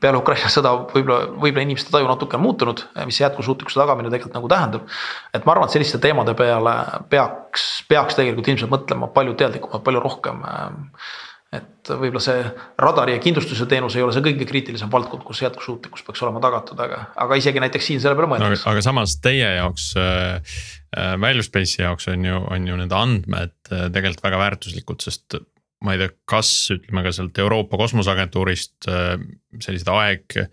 [0.00, 4.38] peale Ukraina sõda võib-olla, võib-olla inimeste taju natuke on muutunud, mis see jätkusuutlikkuse tagamine tegelikult
[4.38, 4.86] nagu tähendab.
[5.34, 6.76] et ma arvan, et selliste teemade peale
[7.12, 10.46] peaks, peaks tegelikult ilmselt mõtlema palju teadlikumalt, palju rohkem.
[11.52, 12.42] et võib-olla see
[12.78, 16.78] radari ja kindlustuse teenus ei ole see kõige kriitilisem valdkond, kus jätkusuutlikkus peaks olema tagatud,
[16.80, 18.68] aga, aga isegi näiteks siin selle peale aga, mõeldakse.
[18.70, 20.58] aga samas teie jaoks äh,,
[21.20, 25.40] Value Space'i jaoks on ju, on ju need andmed äh, tegelikult väga väärtuslikud, sest
[25.84, 29.14] ma ei tea, kas ütleme ka sealt Euroopa Kosmoseagentuurist äh,
[29.58, 30.50] selliseid aeg äh,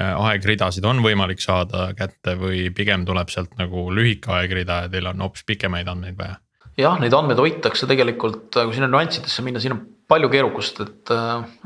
[0.00, 5.20] aegridasid on võimalik saada kätte või pigem tuleb sealt nagu lühike aegrida ja teil on
[5.26, 6.38] hoopis pikemaid andmeid vaja?
[6.80, 11.12] jah, neid andmeid hoitakse tegelikult, kui sinna nüanssidesse minna, siin on palju keerukust, et,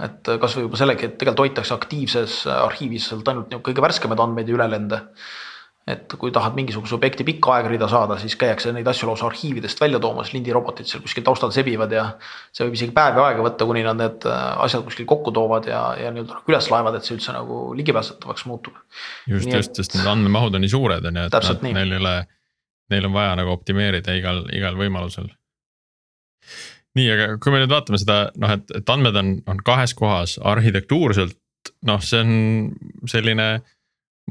[0.02, 4.58] et kasvõi juba sellegi, et tegelikult hoitakse aktiivses arhiivis sealt ainult kõige värskemaid andmeid ja
[4.58, 5.00] ülelende.
[5.86, 10.00] Et kui tahad mingisuguse objekti pikka aegrida saada, siis käiakse neid asju lausa arhiividest välja
[10.02, 12.08] toomas, lindirobotid seal kuskil taustal sebivad ja
[12.50, 16.10] see võib isegi päevi aega võtta, kuni nad need asjad kuskil kokku toovad ja, ja
[16.10, 18.80] nii-öelda nagu üles laevad, et see üldse nagu ligipääsetavaks muutub.
[19.30, 21.76] just, just, sest need andmemahud on nii suured on ju, et nad, nii.
[21.78, 22.14] neil ei ole,
[22.90, 25.30] neil on vaja nagu optimeerida igal, igal võimalusel.
[26.98, 30.34] nii, aga kui me nüüd vaatame seda noh, et, et andmed on, on kahes kohas
[30.42, 31.38] arhitektuurselt,
[31.86, 33.48] noh, see on selline,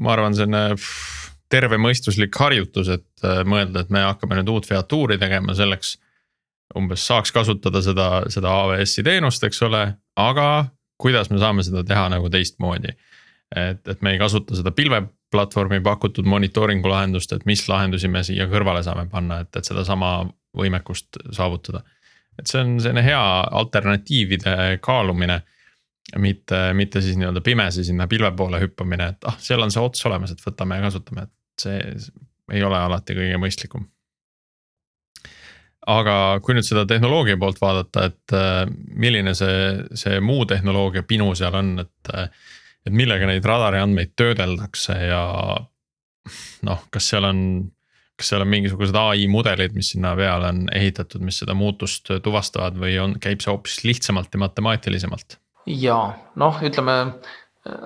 [0.04, 0.76] ma arvan, selline
[1.52, 5.96] tervemõistuslik harjutus, et äh, mõelda, et me hakkame nüüd uut featuuri tegema selleks.
[6.76, 9.82] umbes saaks kasutada seda, seda AWS-i teenust, eks ole,
[10.16, 10.66] aga
[10.98, 12.96] kuidas me saame seda teha nagu teistmoodi.
[13.56, 18.48] et, et me ei kasuta seda pilveplatvormi pakutud monitooringu lahendust, et mis lahendusi me siia
[18.50, 20.26] kõrvale saame panna, et, et sedasama
[20.56, 21.84] võimekust saavutada
[22.38, 23.26] et see on selline hea
[23.60, 25.42] alternatiivide kaalumine.
[26.22, 30.04] mitte, mitte siis nii-öelda pimesi sinna pilve poole hüppamine, et ah, seal on see ots
[30.06, 31.32] olemas, et võtame ja kasutame, et
[31.62, 31.82] see
[32.52, 33.86] ei ole alati kõige mõistlikum.
[35.86, 41.34] aga kui nüüd seda tehnoloogia poolt vaadata, et äh, milline see, see muu tehnoloogia pinu
[41.34, 42.12] seal on, et.
[42.86, 45.22] et millega neid radari andmeid töödeldakse ja
[46.62, 47.40] noh, kas seal on
[48.16, 52.78] kas seal on mingisugused ai mudelid, mis sinna peale on ehitatud, mis seda muutust tuvastavad
[52.80, 55.40] või on, käib see hoopis lihtsamalt ja matemaatilisemalt?
[55.66, 55.98] ja
[56.38, 56.96] noh, ütleme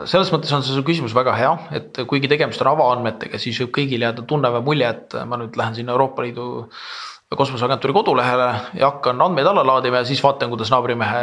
[0.04, 3.72] selles mõttes on see su küsimus väga hea, et kuigi tegemist on avaandmetega, siis võib
[3.78, 6.46] kõigil jääda tunne või mulje, et ma nüüd lähen sinna Euroopa Liidu
[7.36, 11.20] kosmoseagentuuri kodulehele ja hakkan andmeid alla laadima ja siis vaatan, kuidas naabrimehe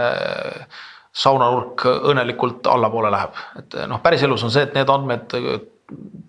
[1.18, 3.41] saunanurk õnnelikult allapoole läheb.
[3.60, 5.36] et noh, päriselus on see, et need andmed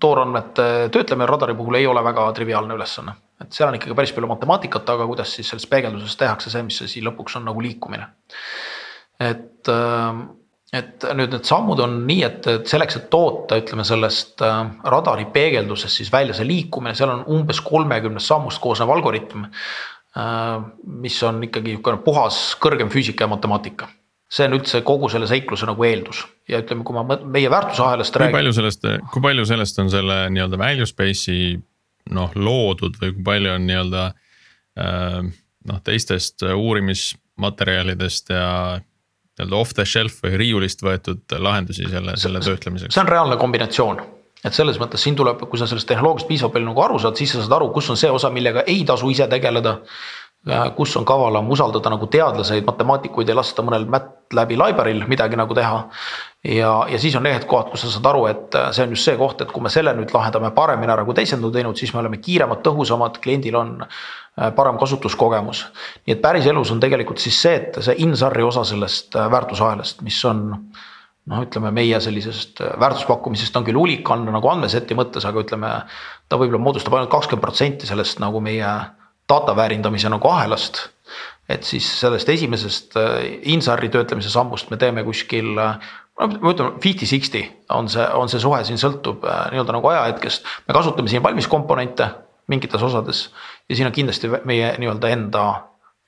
[0.00, 3.14] toorandmete töötlemine radari puhul ei ole väga triviaalne ülesanne.
[3.42, 6.78] et seal on ikkagi päris palju matemaatikat, aga kuidas siis selles peegelduses tehakse see, mis
[6.84, 8.08] siin lõpuks on nagu liikumine.
[9.20, 9.70] et,
[10.72, 14.58] et nüüd need sammud on nii, et, et selleks, et toota, ütleme sellest äh,
[14.92, 19.46] radari peegeldusest siis välja see liikumine, seal on umbes kolmekümnest sammust koosnev algoritm.
[20.18, 20.58] Äh,
[21.04, 23.88] mis on ikkagi niisugune puhas kõrgem füüsika ja matemaatika
[24.28, 28.34] see on üldse kogu selle seikluse nagu eeldus ja ütleme, kui ma meie väärtusahelast räägin.
[28.34, 31.54] kui palju sellest, kui palju sellest on selle nii-öelda value space'i
[32.12, 34.04] noh loodud või kui palju on nii-öelda
[34.84, 35.30] äh,
[35.68, 38.50] noh, teistest uurimismaterjalidest ja
[39.38, 42.94] nii-öelda off the shelf või riiulist võetud lahendusi selle, selle töötlemiseks?
[42.94, 44.04] see on reaalne kombinatsioon
[44.46, 47.34] et selles mõttes siin tuleb, kui sa sellest tehnoloogiast piisavalt palju nagu aru saad, siis
[47.34, 49.78] sa saad aru, kus on see osa, millega ei tasu ise tegeleda
[50.76, 55.54] kus on kavalam usaldada nagu teadlaseid, matemaatikuid ja lasta mõnel mätt läbi library'l midagi nagu
[55.54, 55.88] teha.
[56.48, 59.16] Ja, ja siis on need kohad, kus sa saad aru, et see on just see
[59.20, 62.02] koht, et kui me selle nüüd lahendame paremini ära, kui teised on teinud, siis me
[62.02, 65.66] oleme kiiremad, tõhusamad, kliendil on äh, parem kasutuskogemus.
[66.06, 70.20] nii et päriselus on tegelikult siis see, et see in-sarri osa sellest äh, väärtusahelast, mis
[70.28, 70.46] on
[71.28, 75.74] noh, ütleme meie sellisest äh, väärtuspakkumisest on küll hulik anda nagu andmeseti mõttes, aga ütleme.
[76.28, 78.68] ta võib-olla moodustab ainult kakskümmend protsenti sellest nagu meie
[79.28, 80.88] data väärindamise nagu ahelast.
[81.48, 85.78] et siis sellest esimesest äh, Insari töötlemise sammust me teeme kuskil äh,
[86.18, 90.46] ma ütlen fifty-sixty on see, on see suhe siin sõltub äh, nii-öelda nagu ajahetkest.
[90.68, 92.08] me kasutame siin valmiskomponente
[92.48, 93.28] mingites osades
[93.68, 95.44] ja siin on kindlasti meie nii-öelda enda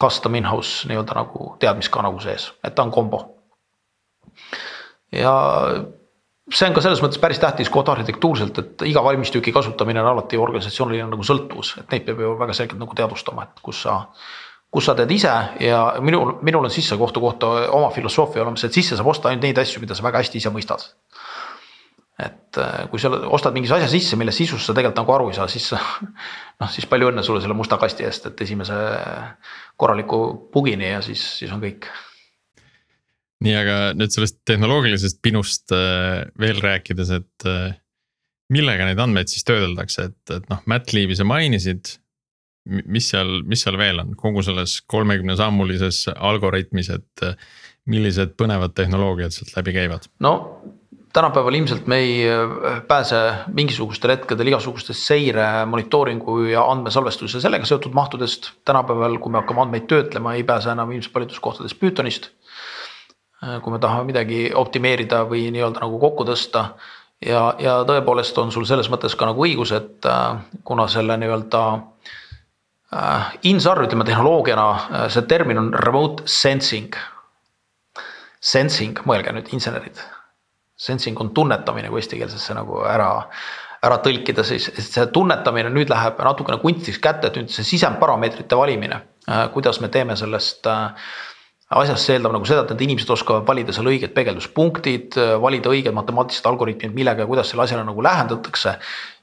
[0.02, 3.22] custom in-house nii-öelda nagu teadmiska nagu sees, et ta on kombo.
[5.12, 5.34] ja
[6.50, 10.38] see on ka selles mõttes päris tähtis koht arhitektuurselt, et iga valmistüki kasutamine on alati
[10.40, 14.00] organisatsiooniline nagu sõltuvus, et neid peab ju väga selgelt nagu teadvustama, et kus sa.
[14.70, 18.98] Kus sa teed ise ja minul, minul on sissekohtu kohta oma filosoofia olemas, et sisse
[18.98, 20.86] saab osta ainult neid asju, mida sa väga hästi ise mõistad.
[22.20, 25.38] et äh, kui sa ostad mingi asja sisse, mille sisust sa tegelikult nagu aru ei
[25.38, 25.70] saa, siis
[26.60, 28.76] noh, siis palju õnne sulle selle musta kasti eest, et esimese
[29.80, 31.88] korraliku bugini ja siis, siis on kõik
[33.44, 37.72] nii, aga nüüd sellest tehnoloogilisest pinust äh, veel rääkides, et äh,
[38.52, 41.96] millega neid andmeid siis töödeldakse, et, et noh, MATLAB'i sa mainisid.
[42.70, 47.48] Mis seal, mis seal veel on kogu selles kolmekümne sammulises algoritmis, et äh,
[47.90, 50.08] millised põnevad tehnoloogiad sealt läbi käivad?
[50.22, 50.34] no
[51.10, 52.18] tänapäeval ilmselt me ei
[52.88, 58.52] pääse mingisugustel hetkedel igasugustest seire, monitooringu ja andmesalvestuse sellega seotud mahtudest.
[58.64, 62.30] tänapäeval, kui me hakkame andmeid töötlema, ei pääse enam ilmselt paljudes kohtades Pythonist
[63.40, 66.74] Äh, kui me tahame midagi optimeerida või nii-öelda nagu kokku tõsta.
[67.24, 70.08] ja, ja tõepoolest on sul selles mõttes ka nagu õigus, et
[70.64, 72.10] kuna selle nii-öelda äh,
[73.46, 74.66] INSAR ütleme tehnoloogiana,
[75.14, 76.96] see termin on remote sensing.
[78.40, 80.00] Sensing, mõelge nüüd insenerid.
[80.80, 83.10] Sensing on tunnetamine, kui eestikeelsesse nagu ära,
[83.84, 89.02] ära tõlkida, siis see tunnetamine nüüd läheb natukene kunstiks kätte, et nüüd see sisendparameetrite valimine,
[89.54, 91.12] kuidas me teeme sellest äh,
[91.70, 95.94] asjast see eeldab nagu seda, et need inimesed oskavad valida seal õiged peegelduspunktid, valida õiged
[95.94, 98.78] matemaatilised algoritmid, millega ja kuidas selle asjale nagu lähendatakse.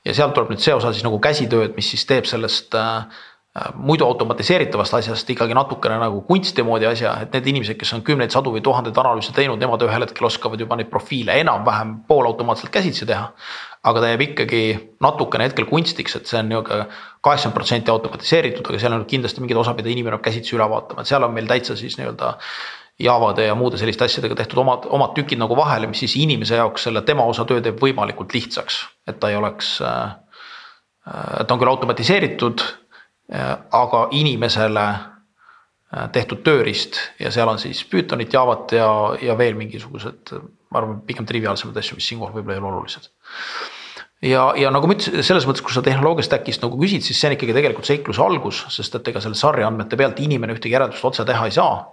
[0.08, 3.26] ja sealt tuleb nüüd see osa siis nagu käsitööd, mis siis teeb sellest äh,
[3.76, 8.34] muidu automatiseeritavast asjast ikkagi natukene nagu kunsti moodi asja, et need inimesed, kes on kümneid,
[8.34, 13.08] sadu või tuhandeid analüüse teinud, nemad ühel hetkel oskavad juba neid profiile enam-vähem poolautomaatselt käsitsi
[13.10, 13.32] teha.
[13.88, 14.62] aga ta jääb ikkagi
[15.00, 16.80] natukene hetkel kunstiks, et see on nihuke
[17.24, 21.06] kaheksakümmend protsenti automatiseeritud, aga seal on kindlasti mingeid osa, mida inimene peab käsitsi üle vaatama,
[21.06, 22.34] et seal on meil täitsa siis nii-öelda.
[23.00, 26.88] Javade ja muude selliste asjadega tehtud omad, omad tükid nagu vahele, mis siis inimese jaoks
[26.88, 29.76] selle tema osa töö teeb võimalikult lihtsaks, et ta ei oleks.
[29.86, 30.16] Äh,
[31.06, 32.87] ta on küll automatiseeritud, äh,
[33.28, 40.32] aga inimesele äh, tehtud tööriist ja seal on siis Pythonit, Javat ja, ja veel mingisugused,
[40.72, 43.10] ma arvan, pigem triviaalsemaid asju, mis siinkohal võib-olla ei ole olulised
[44.24, 47.30] ja, ja nagu ma ütlesin, selles mõttes, kui sa tehnoloogia stack'ist nagu küsid, siis see
[47.30, 51.06] on ikkagi tegelikult seikluse algus, sest et ega selle sarja andmete pealt inimene ühtegi järeldust
[51.12, 51.84] otse teha ei saa.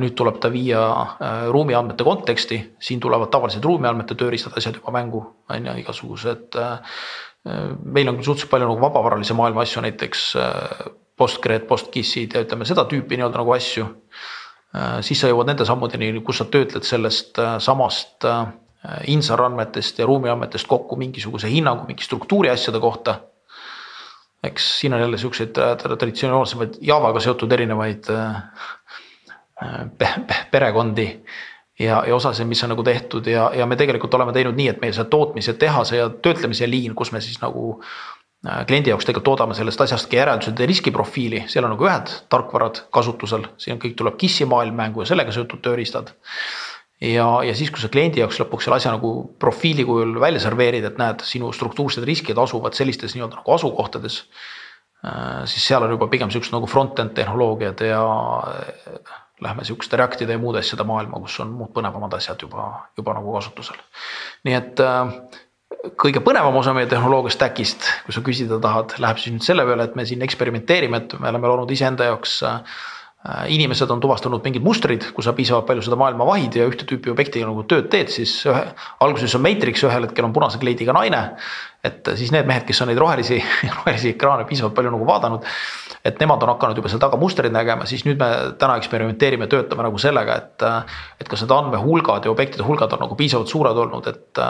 [0.00, 5.20] nüüd tuleb ta viia äh, ruumiandmete konteksti, siin tulevad tavalised ruumiandmete tööriistad, asjad juba mängu,
[5.52, 6.56] on ju, igasugused.
[7.46, 12.42] Äh, meil on küll suhteliselt palju nagu vabavaralise maailma asju, näiteks äh, Postgred, PostGIS-id ja
[12.44, 13.86] ütleme seda tüüpi nii-öelda nagu asju.
[15.00, 18.26] siis sa jõuad nende sammudeni, kus sa töötled sellest samast
[18.86, 23.20] Äh, Insar andmetest ja ruumiandmetest kokku mingisuguse hinnangu mingi struktuuri asjade kohta.
[24.44, 28.42] eks siin on jälle siukseid äh, traditsionaalsemaid Javaga seotud erinevaid äh,
[29.98, 31.06] pe pe perekondi.
[31.78, 34.82] Ja, ja osasid, mis on nagu tehtud ja, ja me tegelikult oleme teinud nii, et
[34.82, 37.76] meil see tootmise tehase ja töötlemise liin, kus me siis nagu
[38.68, 43.48] kliendi jaoks tegelikult toodame sellest asjastki järeldused ja riskiprofiili, seal on nagu ühed tarkvarad kasutusel,
[43.58, 46.12] siin kõik tuleb KISS-i maailm mängu ja sellega seotud tööriistad
[47.00, 50.86] ja, ja siis, kui sa kliendi jaoks lõpuks selle asja nagu profiili kujul välja serveerid,
[50.88, 54.22] et näed, sinu struktuursed riskid asuvad sellistes nii-öelda nagu asukohtades.
[55.04, 58.02] Äh, siis seal on juba pigem siuksed nagu front-end tehnoloogiad ja
[58.48, 63.16] äh, lähme sihukeste Reactide ja muude asjade maailma, kus on muud põnevamad asjad juba, juba
[63.18, 63.80] nagu kasutusel.
[64.48, 65.12] nii et äh,
[66.00, 69.88] kõige põnevam osa meie tehnoloogia stack'ist, kui sa küsida tahad, läheb siis nüüd selle peale,
[69.88, 72.78] et me siin eksperimenteerime, et me oleme loonud iseenda jaoks äh,
[73.48, 77.10] inimesed on tuvastanud mingid mustrid, kui sa piisavalt palju seda maailma vahid ja ühte tüüpi
[77.10, 78.62] objektiga nagu tööd teed, siis ühe.
[79.02, 81.22] alguses on Matrix, ühel hetkel on punase kleidiga naine.
[81.86, 83.38] et siis need mehed, kes on neid rohelisi,
[83.78, 85.48] rohelisi ekraane piisavalt palju nagu vaadanud.
[86.04, 89.88] et nemad on hakanud juba seal taga mustreid nägema, siis nüüd me täna eksperimenteerime, töötame
[89.88, 90.68] nagu sellega, et.
[91.20, 94.44] et kas need andmehulgad ja objektide hulgad on nagu piisavalt suured olnud, et,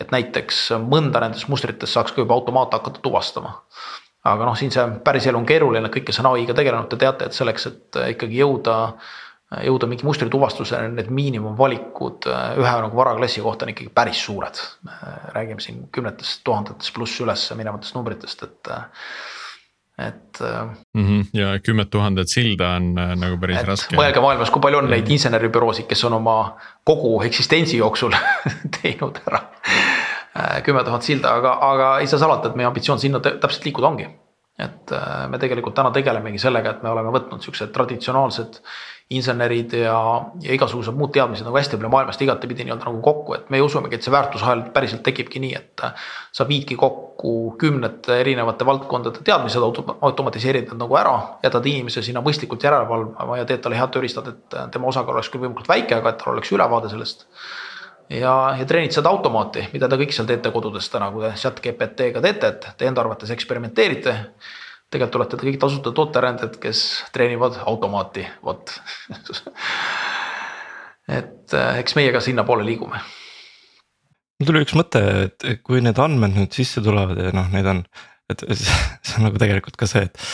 [0.00, 3.60] et näiteks mõnda nendest mustritest saaks ka juba automaat hakata tuvastama
[4.34, 7.36] aga noh, siin see päriselu on keeruline, kõik, kes on ai-ga tegelenud, te teate, et
[7.36, 8.76] selleks, et ikkagi jõuda
[9.48, 12.26] jõuda mingi mustri tuvastuseni, need miinimumvalikud
[12.60, 14.60] ühe nagu varaklassi kohta on ikkagi päris suured.
[15.32, 18.70] räägime siin kümnetest tuhandetest pluss üles minevatest numbritest, et,
[19.98, 21.06] et mm.
[21.06, 21.24] -hmm.
[21.32, 23.96] ja kümmet tuhandet silda on nagu päris raske.
[23.96, 28.12] mõelge maailmas, kui palju on neid inseneribüroosid, kes on oma kogu eksistentsi jooksul
[28.82, 29.46] teinud ära
[30.64, 34.08] kümme tuhat silda, aga, aga ei saa salata, et meie ambitsioon sinna täpselt liikuda ongi.
[34.58, 38.56] et äh, me tegelikult täna tegelemegi sellega, et me oleme võtnud siuksed traditsionaalsed
[39.14, 40.00] insenerid ja,
[40.42, 43.94] ja igasugused muud teadmised nagu hästi palju maailmast igatepidi nii-öelda nagu kokku, et meie usumegi,
[43.94, 45.84] et see väärtusahel päriselt tekibki nii, et.
[45.86, 49.62] Äh, sa viidki kokku kümnete erinevate valdkondade teadmised,
[50.10, 51.14] automatiseerid need nagu ära,
[51.46, 55.30] jätad inimese sinna mõistlikult järele valvama ja teed talle head tööriistad, et tema osakaal oleks
[55.30, 57.28] küll võimalikult väike, aga et tal oleks ülevaade sellest
[58.10, 61.60] ja, ja treenid seda automaati, mida te kõik seal teete kodudes täna, kui te chat
[61.64, 64.16] GPT-ga teete, et te enda arvates eksperimenteerite.
[64.88, 68.72] tegelikult olete te kõik tasuta tootearendajad, kes treenivad automaati, vot
[71.18, 73.00] et eh, eks meie ka sinnapoole liigume.
[74.38, 77.84] mul tuli üks mõte, et kui need andmed nüüd sisse tulevad ja noh, neid on,
[78.32, 80.24] et see on nagu tegelikult ka see, et,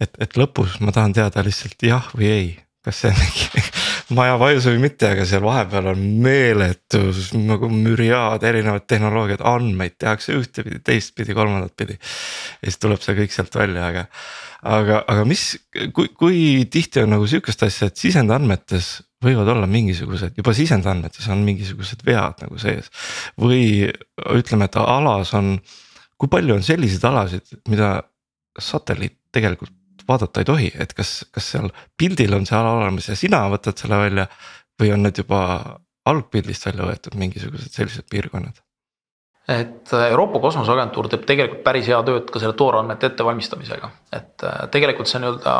[0.00, 2.52] et, et lõpus ma tahan teada lihtsalt jah või ei
[2.82, 3.62] kas see on mingi
[4.16, 7.02] maja vajus või mitte, aga seal vahepeal on meeletu
[7.38, 11.98] nagu müriaad erinevaid tehnoloogiaid, andmeid tehakse ühtepidi, teistpidi, kolmandat pidi.
[11.98, 14.04] ja siis tuleb see kõik sealt välja, aga,
[14.74, 15.46] aga, aga mis,
[15.94, 21.44] kui, kui tihti on nagu sihukest asja, et sisendandmetes võivad olla mingisugused, juba sisendandmetes on
[21.46, 22.90] mingisugused vead nagu sees.
[23.40, 23.90] või
[24.34, 25.54] ütleme, et alas on,
[26.18, 28.00] kui palju on selliseid alasid, mida
[28.58, 29.72] satelliit tegelikult
[30.12, 33.78] vaadata ei tohi, et kas, kas seal pildil on see ala olemas ja sina võtad
[33.80, 34.26] selle välja.
[34.80, 35.40] või on need juba
[36.08, 38.62] algpildist välja võetud mingisugused sellised piirkonnad?
[39.52, 45.10] et Euroopa Kosmoseagentuur teeb tegelikult päris head tööd ka selle toorandmete ettevalmistamisega, et äh, tegelikult
[45.10, 45.54] see nii-öelda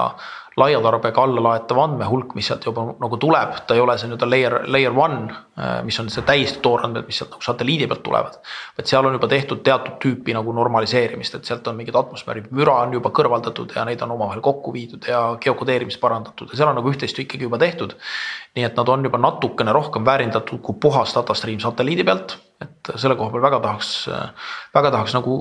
[0.56, 4.56] laiatarbega alla laetav andmehulk, mis sealt juba nagu tuleb, ta ei ole see nii-öelda layer,
[4.68, 5.22] layer one,
[5.56, 8.38] äh, mis on see täiesti toorandmed, mis sealt nagu satelliidi pealt tulevad.
[8.76, 12.78] vaid seal on juba tehtud teatud tüüpi nagu normaliseerimist, et sealt on mingid atmosfääri müra
[12.84, 16.80] on juba kõrvaldatud ja neid on omavahel kokku viidud ja geokodeerimist parandatud ja seal on
[16.80, 17.96] nagu üht-teist ikkagi juba tehtud.
[18.56, 22.92] nii et nad on juba natukene rohkem väärindatud kui puhas data stream satelliidi pealt et
[23.00, 23.90] selle koha peal väga tahaks,
[24.74, 25.36] väga tahaks nagu,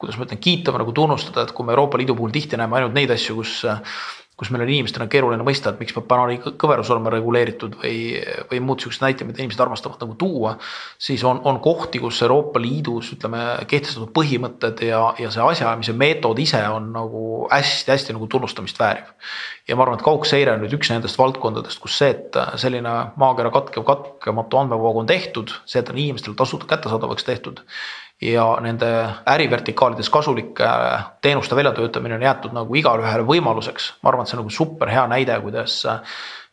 [0.00, 2.78] kuidas ma ütlen, kiita või nagu tunnustada, et kui me Euroopa Liidu puhul tihti näeme
[2.78, 3.54] ainult neid asju, kus
[4.36, 7.96] kus meil on inimestena keeruline mõista, et miks peab banaani kõverus olema reguleeritud või,
[8.50, 10.54] või muud siuksed näited, mida inimesed armastavad nagu tuua.
[10.98, 16.40] siis on, on kohti, kus Euroopa Liidus ütleme kehtestatud põhimõtted ja, ja see asjaajamise meetod
[16.40, 17.22] ise on nagu
[17.52, 19.12] hästi-hästi nagu tunnustamist vääriv.
[19.68, 23.52] ja ma arvan, et kaugseire on nüüd üks nendest valdkondadest, kus see, et selline maakera
[23.52, 27.60] katkev, katkematu andmevoog on tehtud, see, et on inimestele tasuta kättesaadavaks tehtud
[28.22, 28.88] ja nende
[29.26, 30.68] ärivertikaalides kasulike
[31.20, 33.92] teenuste väljatöötamine on jäetud nagu igale võimaluseks.
[34.02, 35.80] ma arvan, et see on nagu super hea näide, kuidas,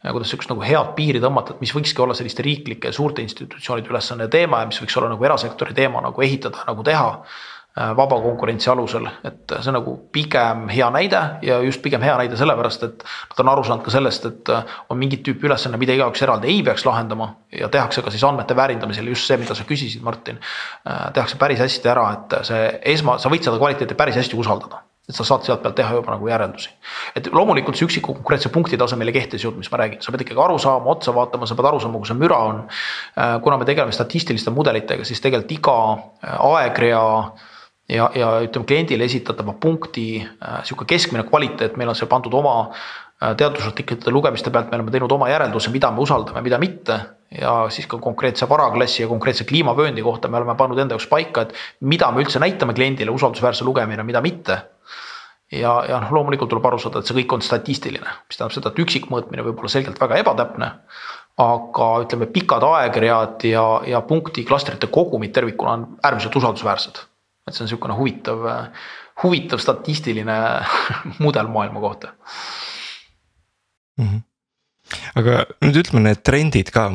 [0.02, 4.28] kuidas sihukest nagu head piiri tõmmata, et mis võikski olla selliste riiklike suurte institutsioonide ülesanne
[4.28, 8.70] teema ja mis võiks olla nagu erasektori teema nagu ehitada, nagu teha Äh, vaba konkurentsi
[8.70, 13.06] alusel, et see on nagu pigem hea näide ja just pigem hea näide sellepärast, et
[13.06, 16.50] nad on aru saanud ka sellest, et äh, on mingit tüüpi ülesanne, mida igaüks eraldi
[16.52, 20.42] ei peaks lahendama ja tehakse ka siis andmete väärindamisel just see, mida sa küsisid, Martin.
[20.90, 22.64] Äh, tehakse päris hästi ära, et see
[22.96, 26.14] esma, sa võid seda kvaliteeti päris hästi usaldada et sa saad sealt pealt teha juba
[26.14, 26.70] nagu järeldusi.
[27.18, 30.12] et loomulikult see üksiku konkreetse punkti tasemel ei kehti see jutt, mis ma räägin, sa
[30.14, 32.60] pead ikkagi aru saama, otsa vaatama, sa pead aru saama, kus see müra on.
[33.42, 35.78] kuna me tegeleme statistiliste mudelitega, siis tegelikult iga
[36.52, 37.02] aegrea
[37.90, 42.56] ja, ja ütleme kliendile esitatava punkti äh, sihuke keskmine kvaliteet, meil on see pandud oma
[42.70, 47.00] äh, teadusartiklite lugemiste pealt, me oleme teinud oma järelduse, mida me usaldame, mida mitte.
[47.30, 51.44] ja siis ka konkreetse varaklassi ja konkreetse kliimavööndi kohta me oleme pannud enda jaoks paika,
[51.46, 51.54] et
[51.86, 54.58] mida me üldse näitame kliendile usaldusväärse lugemine, mida mitte
[55.52, 58.72] ja, ja noh, loomulikult tuleb aru saada, et see kõik on statistiline, mis tähendab seda,
[58.74, 60.72] et üksikmõõtmine võib olla selgelt väga ebatäpne.
[61.40, 67.00] aga ütleme, pikad aegread ja, ja punkti klastrite kogumid tervikuna on äärmiselt usaldusväärsed
[67.50, 68.48] et see on niisugune huvitav,
[69.24, 70.40] huvitav statistiline
[71.24, 72.16] mudel maailma kohta
[73.98, 74.06] mm.
[74.06, 74.26] -hmm
[75.20, 76.88] aga nüüd ütleme need trendid ka,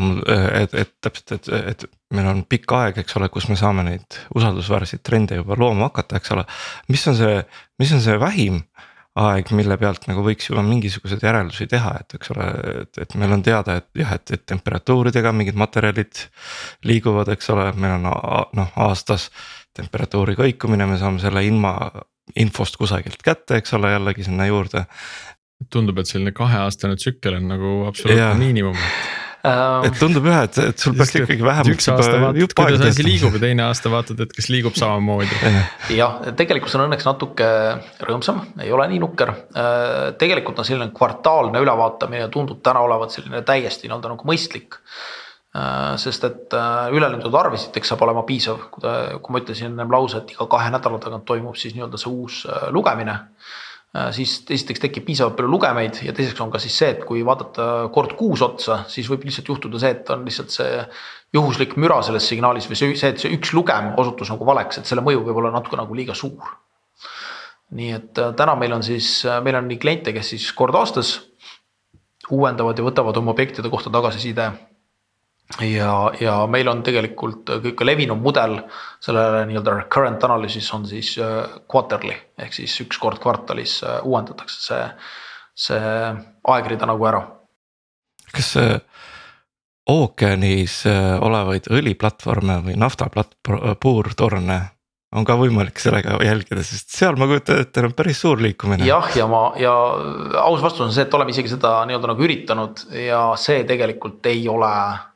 [0.58, 1.84] et, et täpselt, et, et
[2.14, 6.18] meil on pikk aeg, eks ole, kus me saame neid usaldusväärseid trende juba looma hakata,
[6.18, 6.46] eks ole.
[6.90, 7.40] mis on see,
[7.78, 8.62] mis on see vähim
[9.24, 12.48] aeg, mille pealt nagu võiks juba mingisuguseid järeldusi teha, et eks ole,
[12.82, 16.24] et, et meil on teada, et jah, et, et temperatuuridega mingid materjalid
[16.88, 18.08] liiguvad, eks ole, meil on
[18.58, 19.30] noh aastas
[19.74, 21.74] temperatuuri kõikumine, me saame selle ilma
[22.40, 24.86] infost kusagilt kätte, eks ole, jällegi sinna juurde.
[25.72, 30.82] tundub, et selline kaheaastane tsükkel on nagu absoluutne miinimum ähm, et tundub jah, et, et
[30.82, 31.70] sul peaks ikkagi vähemalt.
[31.72, 35.38] üks aasta vaatad, kuidas asi liigub ja teine aasta vaatad, et kas liigub samamoodi.
[35.94, 37.48] jah, tegelikkus on õnneks natuke
[38.08, 39.34] rõõmsam, ei ole nii nukker.
[39.56, 44.80] Äh, tegelikult on selline kvartaalne ülevaatamine tundub täna olevat selline täiesti nii-öelda nagu mõistlik
[45.54, 49.92] sest et äh, ülelendatud arv esiteks saab olema piisav, kui ta, kui ma ütlesin ennem
[49.92, 53.20] lause, et iga kahe nädala tagant toimub siis nii-öelda see uus äh, lugemine.
[54.10, 57.66] siis esiteks tekib piisavalt palju lugemeid ja teiseks on ka siis see, et kui vaadata
[57.94, 60.80] kord kuus otsa, siis võib lihtsalt juhtuda see, et on lihtsalt see
[61.38, 65.04] juhuslik müra selles signaalis või see, et see üks lugem osutus nagu valeks, et selle
[65.06, 66.56] mõju võib olla natuke nagu liiga suur.
[67.70, 71.20] nii et täna meil on siis, meil on nii kliente, kes siis kord aastas
[72.34, 74.50] uuendavad ja võtavad oma objektide kohta tagasiside
[75.60, 78.58] ja, ja meil on tegelikult kõige levinum mudel
[79.04, 84.60] sellele nii-öelda current analysis on siis äh, quarterly ehk siis üks kord kvartalis äh, uuendatakse
[84.64, 84.82] see,
[85.68, 85.94] see
[86.56, 87.22] aegrida nagu ära.
[88.32, 88.54] kas
[89.90, 94.60] ookeanis äh, olevaid õliplatvorme või naftapuurtorne
[95.14, 98.88] on ka võimalik sellega jälgida, sest seal ma kujutan ette on päris suur liikumine.
[98.88, 99.74] jah, ja ma ja
[100.40, 104.48] aus vastus on see, et oleme isegi seda nii-öelda nagu üritanud ja see tegelikult ei
[104.48, 105.13] ole Äh,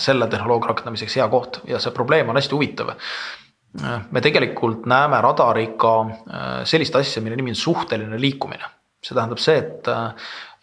[0.00, 2.92] selle tehnoloogia rakendamiseks hea koht ja see probleem on hästi huvitav.
[2.92, 8.72] Äh, me tegelikult näeme radariga äh, sellist asja, mille nimi on suhteline liikumine.
[9.06, 9.88] see tähendab see, et,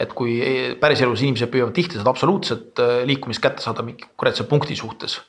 [0.04, 0.34] et kui
[0.82, 5.22] päriselus inimesed püüavad tihti seda absoluutset liikumist kätte saada mingi konkreetse punkti suhtes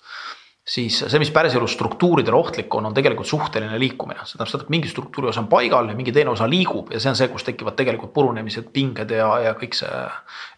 [0.67, 4.73] siis see, mis päriselus struktuuridele ohtlik on, on tegelikult suhteline liikumine, see tähendab seda, et
[4.75, 7.47] mingi struktuuri osa on paigal ja mingi teine osa liigub ja see on see, kus
[7.47, 10.05] tekivad tegelikult purunemised, pinged ja, ja kõik see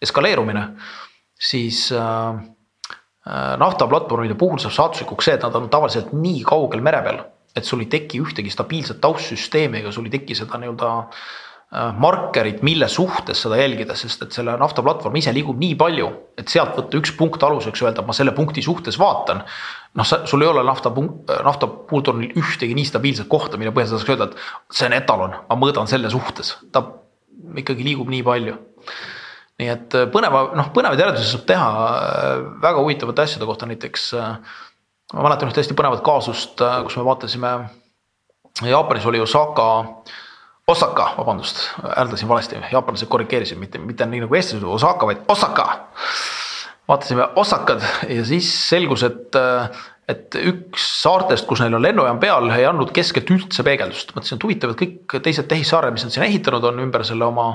[0.07, 0.69] eskaleerumine.
[1.37, 2.56] siis äh, Äh,
[3.59, 7.19] naftaplatvormide puhul saab saatuslikuks see, et nad on tavaliselt nii kaugel mere peal,
[7.57, 12.61] et sul ei teki ühtegi stabiilset taustsüsteemi ega sul ei teki seda nii-öelda äh, markerit,
[12.63, 17.01] mille suhtes seda jälgida, sest et selle naftaplatvorm ise liigub nii palju, et sealt võtta
[17.01, 19.43] üks punkt aluseks, öelda, ma selle punkti suhtes vaatan.
[19.97, 20.93] noh, sul ei ole nafta,
[21.43, 25.37] nafta puultornil ühtegi nii stabiilset kohta, mille põhjal sa saaks öelda, et see on etalon,
[25.49, 26.85] ma mõõdan selle suhtes, ta
[27.57, 28.55] ikkagi liigub nii palju
[29.61, 32.29] nii et äh, põneva, noh põnevaid järeldusi saab teha äh,
[32.63, 34.07] väga huvitavate asjade kohta, näiteks.
[34.17, 34.63] Äh,
[35.15, 37.57] ma mäletan ühte hästi põnevat kaasust, kus me vaatasime,
[38.67, 39.67] Jaapanis oli Osaka.
[40.67, 45.67] Osaka, vabandust, hääldasin valesti, jaapanlased korrigeerisid, mitte, mitte nii nagu eestlased, Osaka, vaid Osaka.
[46.89, 49.37] vaatasime Osakat ja siis selgus, et
[50.11, 54.43] et üks saartest, kus neil on lennujaam peal, ei andnud keskelt üldse peegeldust, mõtlesin, et
[54.43, 57.47] huvitav, et kõik teised tehissaare, mis nad sinna ehitanud on ümber selle oma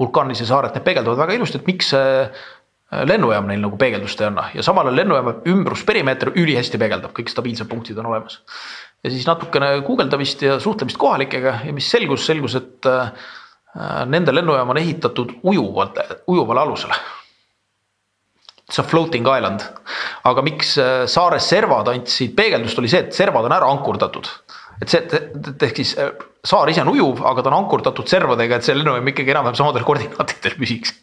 [0.00, 4.28] vulkaanilisi saared, need peegeldavad väga ilusti, et miks see äh, lennujaam neil nagu peegeldust ei
[4.30, 8.40] anna ja samal ajal lennujaama ümbrusperimeeter ülihästi peegeldab, kõik stabiilsed punktid on olemas.
[9.04, 13.12] ja siis natukene guugeldamist ja suhtlemist kohalikega ja mis selgus, selgus, et äh,
[14.06, 16.96] nende lennujaam on ehitatud ujuvalt, ujuvale alusele
[18.70, 19.62] see on floating island.
[20.24, 24.28] aga miks äh, saare servad andsid peegeldust, oli see, et servad on ära ankurdatud.
[24.82, 25.20] Et see,
[25.68, 26.12] ehk siis äh,
[26.46, 29.86] saar ise on ujuv, aga ta on ankurdatud servadega, et see lennujaam ikkagi enam-vähem samadel
[29.88, 30.94] koordinaatidel püsiks.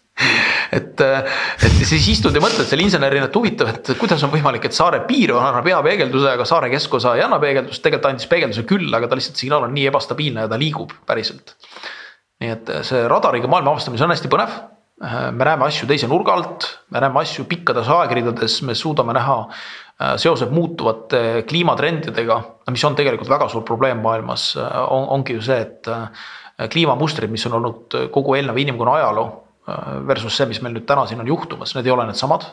[0.73, 4.67] et, äh, et siis istud ja mõtled selle insenerina, et huvitav, et kuidas on võimalik,
[4.69, 8.67] et saare piir annab hea peegelduse, aga saare keskosa ei anna peegeldust, tegelikult andis peegelduse
[8.69, 11.57] küll, aga ta lihtsalt signaal on nii ebastabiilne ja ta liigub päriselt.
[12.43, 14.55] nii et see radariga maailma avastamine on hästi põnev
[15.03, 19.39] Äh, me näeme asju teise nurga alt, me näeme asju pikkades aegridades, me suudame näha
[19.41, 19.63] äh,
[20.17, 22.39] seoses muutuvate kliimatrendidega,
[22.71, 27.45] mis on tegelikult väga suur probleem maailmas, äh, on, ongi ju see, et kliimamustrid, mis
[27.49, 29.29] on olnud kogu eelneva inimkonna ajaloo
[30.07, 32.45] versus see, mis meil nüüd täna siin on juhtumas, need ei ole needsamad.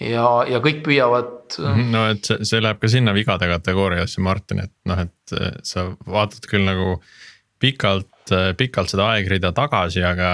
[0.00, 1.56] ja, ja kõik püüavad.
[1.58, 5.34] Mhm, no et see, see läheb ka sinna vigade kategooriasse, Martin, et noh, et
[5.66, 6.98] sa vaatad küll nagu
[7.62, 10.30] pikalt, pikalt seda aegrida tagasi, aga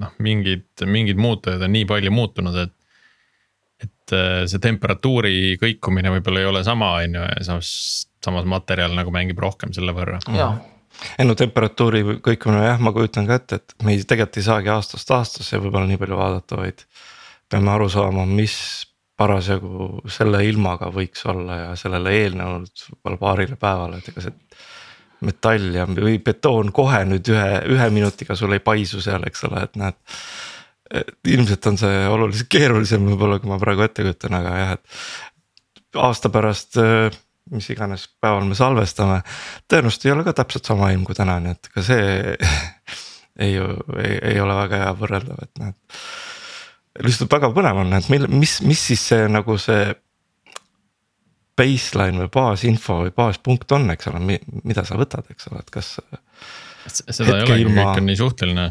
[0.00, 2.73] noh, mingid, mingid muutujad on nii palju muutunud, et.
[4.04, 7.72] Et äh, see temperatuuri kõikumine võib-olla ei ole sama, on ju, ja samas,
[8.24, 10.20] samas materjal nagu mängib rohkem selle võrra.
[11.18, 14.72] ei no temperatuuri kõikumine jah, ma kujutan ka ette, et me ei tegelikult ei saagi
[14.74, 16.84] aastast aastasse võib-olla nii palju vaadata, vaid.
[17.50, 18.56] peame aru saama, mis
[19.16, 24.34] parasjagu selle ilmaga võiks olla ja sellele eelnenud võib-olla paarile päevale, et ega see
[25.24, 29.64] metall ja, või betoon kohe nüüd ühe, ühe minutiga sul ei paisu seal, eks ole,
[29.68, 29.96] et näed.
[31.34, 36.30] Ilmselt on see oluliselt keerulisem võib-olla, kui ma praegu ette kujutan, aga jah, et aasta
[36.32, 36.80] pärast
[37.52, 39.20] mis iganes päeval me salvestame,
[39.68, 42.06] tõenäoliselt ei ole ka täpselt sama ilm kui täna, nii et ka see
[43.44, 45.76] ei, ei, ei ole väga hea võrreldav, et näed.
[47.04, 49.92] lihtsalt väga põnev on, et mil, mis, mis siis see nagu see
[51.58, 55.96] baseline või baasinfo või baaspunkt on, eks ole, mida sa võtad, eks ole, et kas.
[56.90, 58.66] Seda ei olegi ilma..., kõik on nii suhteline.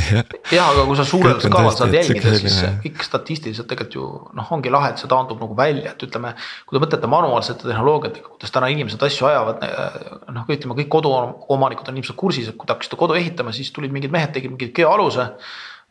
[0.56, 4.08] Ja, aga kui sa suurel skaalal saad jälgida, siis kõik statistiliselt tegelikult ju
[4.38, 6.34] noh, ongi lahe, et see taandub nagu välja, et ütleme.
[6.66, 9.64] kui te mõtlete manuaalsete tehnoloogiatega, kuidas täna inimesed asju ajavad,
[10.36, 13.94] noh, ütleme kõik koduomanikud on ilmselt kursis, et kui te hakkasite kodu ehitama, siis tulid
[13.94, 15.32] mingid mehed, tegid mingit geoaluse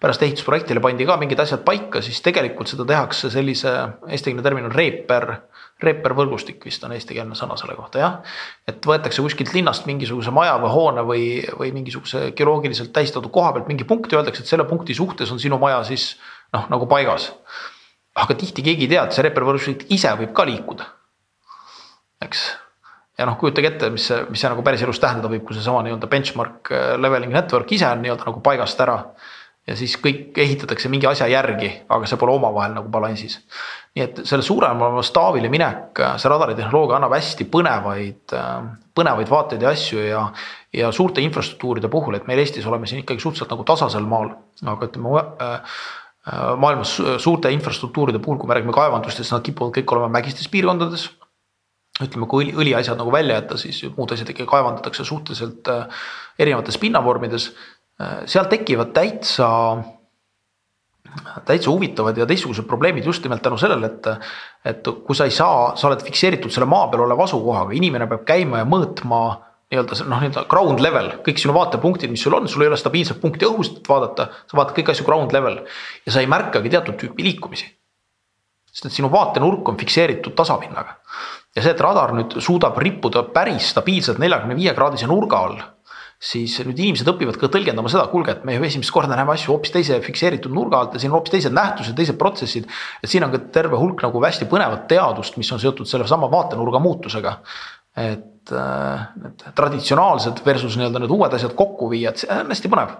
[0.01, 3.71] pärast ehitusprojektile pandi ka mingid asjad paika, siis tegelikult seda tehakse sellise,
[4.11, 5.31] eestikeelne termin on reeper
[5.83, 8.17] reepervõrgustik vist on eestikeelne sõna selle kohta jah.
[8.67, 11.23] et võetakse kuskilt linnast mingisuguse maja või hoone või,
[11.59, 15.41] või mingisuguse geoloogiliselt tähistatud koha pealt mingi punkt ja öeldakse, et selle punkti suhtes on
[15.41, 16.13] sinu maja siis
[16.55, 17.33] noh, nagu paigas.
[18.15, 20.87] aga tihti keegi ei tea, et see reepervõrgustik ise võib ka liikuda.
[22.23, 22.45] eks
[23.19, 26.07] ja noh, kujutage ette, mis see, mis see nagu päriselus tähendada võib, kui seesama nii-öelda
[26.11, 29.01] benchmark äh, leveling network ise on nii-öelda nagu paigast ära
[29.65, 33.39] ja siis kõik ehitatakse mingi asja järgi, aga see pole omavahel nagu balansis.
[33.95, 38.35] nii et selle suuremale mastaabile minek, see radaritehnoloogia annab hästi põnevaid,
[38.97, 40.23] põnevaid vaateid ja asju ja.
[40.75, 44.33] ja suurte infrastruktuuride puhul, et meil Eestis oleme siin ikkagi suhteliselt nagu tasasel maal,
[44.65, 45.77] aga ütleme äh,
[46.61, 51.09] maailmas suurte infrastruktuuride puhul, kui me räägime kaevandustest, nad kipuvad kõik olema mägistes piirkondades
[52.03, 56.05] ütleme, kui õli, õliasjad nagu välja jätta, siis muud asjad ikkagi kaevandatakse suhteliselt äh,
[56.43, 57.74] erinevates pinnavormides Äh,
[58.25, 59.47] seal tekivad täitsa,
[61.47, 64.09] täitsa huvitavad ja teistsugused probleemid just nimelt tänu sellele, et.
[64.65, 68.25] et kui sa ei saa, sa oled fikseeritud selle maa peal oleva asukohaga, inimene peab
[68.27, 69.21] käima ja mõõtma
[69.71, 73.21] nii-öelda noh, nii-öelda ground level, kõik sinu vaatepunktid, mis sul on, sul ei ole stabiilset
[73.21, 75.61] punkti õhust vaadata, sa vaatad kõiki asju ground level
[76.05, 77.71] ja sa ei märkagi teatud tüüpi liikumisi.
[78.75, 80.97] sest et sinu vaatenurk on fikseeritud tasapinnaga
[81.55, 85.61] ja see, et radar nüüd suudab rippuda päris stabiilselt neljakümne viie kraadise nurga all
[86.21, 89.51] siis nüüd inimesed õpivad ka tõlgendama seda, kuulge, et me ju esimest korda näeme asju
[89.51, 92.69] hoopis teise fikseeritud nurga alt ja siin on hoopis teised nähtused, teised protsessid.
[93.03, 96.79] et siin on ka terve hulk nagu hästi põnevat teadust, mis on seotud sellesama vaatenurga
[96.79, 97.39] muutusega.
[97.95, 102.71] et äh, need traditsionaalsed versus nii-öelda need uued asjad kokku viia, et see on hästi
[102.71, 102.95] põnev.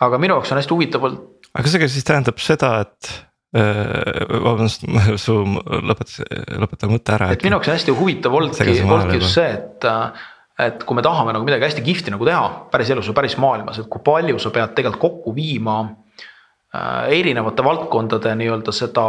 [0.00, 1.08] aga minu jaoks on hästi huvitav.
[1.54, 3.12] aga see siis tähendab seda, et
[3.54, 4.86] äh, vabandust,
[5.24, 6.22] su lõpetas,
[6.58, 7.34] lõpeta mõte ära.
[7.34, 10.26] et minu jaoks hästi huvitav olnudki, olnudki just see, et äh,
[10.58, 13.80] et kui me tahame nagu midagi hästi kihvti nagu teha päris elus või päris maailmas,
[13.80, 19.08] et kui palju sa pead tegelikult kokku viima äh, erinevate valdkondade nii-öelda seda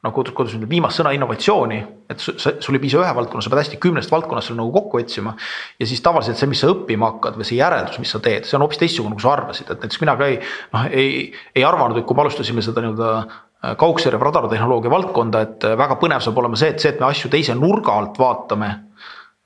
[0.00, 1.78] nagu kuidas öelda, viimast sõna innovatsiooni,
[2.08, 5.34] et sul ei piisa ühe valdkonna, sa pead hästi kümnest valdkonnast selle nagu kokku otsima.
[5.78, 8.56] ja siis tavaliselt see, mis sa õppima hakkad või see järeldus, mis sa teed, see
[8.56, 11.10] on hoopis teistsugune, kui sa arvasid, et näiteks mina ka ei noh, ei,
[11.52, 16.00] ei arvanud, et kui me alustasime seda nii-öelda äh, kaugsõrje radartehnoloogia valdkonda, et äh, väga
[16.00, 18.72] põnev saab olema see, et see, et me asju teise nurga alt vaatame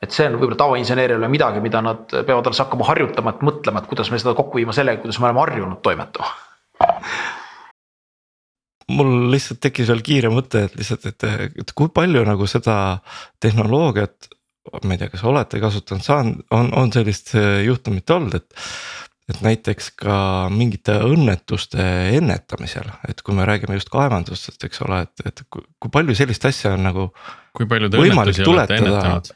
[0.05, 3.90] et see on võib-olla tavainseneerile midagi, mida nad peavad alles hakkama harjutama, et mõtlema, et
[3.90, 6.34] kuidas me seda kokku viima sellega, kuidas me oleme harjunud toimetama
[8.92, 11.26] mul lihtsalt tekkis veel kiire mõte, et lihtsalt, et,
[11.62, 12.98] et kui palju nagu seda
[13.42, 14.28] tehnoloogiat.
[14.84, 17.34] ma ei tea, kas olete kasutanud, saan, on, on sellist
[17.64, 18.66] juhtumit olnud, et.
[19.28, 20.14] et näiteks ka
[20.52, 21.84] mingite õnnetuste
[22.16, 26.44] ennetamisel, et kui me räägime just kaevandustest, eks ole, et, et kui, kui palju sellist
[26.44, 27.07] asja on nagu.
[27.57, 29.32] kui palju te õnnetusi olete ennetanud?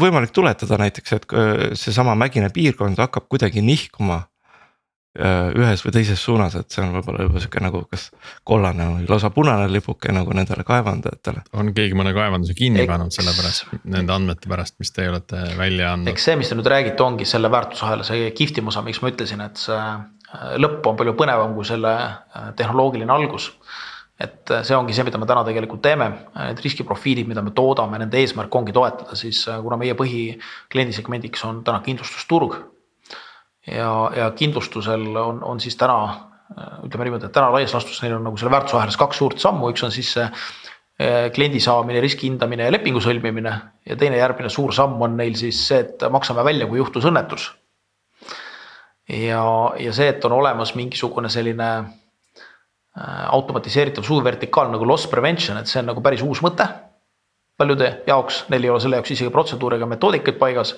[0.00, 1.36] Võimalik tuletada näiteks, et
[1.78, 4.22] seesama mägine piirkond hakkab kuidagi nihkuma
[5.16, 8.10] Äh, ühes või teises suunas, et see on võib-olla juba sihuke nagu kas
[8.44, 11.46] kollane või lausa punane lipuke nagu nendele kaevandajatele.
[11.56, 12.90] on keegi mõne kaevanduse kinni Eks...
[12.90, 16.12] pannud selle pärast, nende andmete pärast, mis teie olete välja andnud?
[16.12, 19.40] eks see, mis te nüüd räägite, ongi selle väärtusahela see kihvtim osa, miks ma ütlesin,
[19.46, 23.48] et see äh, lõpp on palju põnevam kui selle äh, tehnoloogiline algus
[24.20, 26.06] et see ongi see, mida me täna tegelikult teeme,
[26.38, 31.82] need riskiprofiilid, mida me toodame, nende eesmärk ongi toetada siis, kuna meie põhikliendisegmendiks on täna
[31.84, 32.56] kindlustusturg.
[33.66, 35.98] Ja, ja kindlustusel on, on siis täna
[36.86, 39.82] ütleme niimoodi, et täna laias laastus neil on nagu selle väärtusahelas kaks suurt sammu, üks
[39.84, 40.26] on siis see
[41.34, 43.52] kliendi saamine, riski hindamine ja lepingu sõlmimine.
[43.84, 47.50] Ja teine järgmine suur samm on neil siis see, et maksame välja, kui juhtus õnnetus.
[49.12, 49.42] ja,
[49.78, 51.68] ja see, et on olemas mingisugune selline
[52.96, 56.64] automatiseeritav suur vertikaal nagu loss prevention, et see on nagu päris uus mõte
[57.56, 60.74] paljude jaoks, neil ei ole selle jaoks isegi protseduure ega metoodikaid paigas.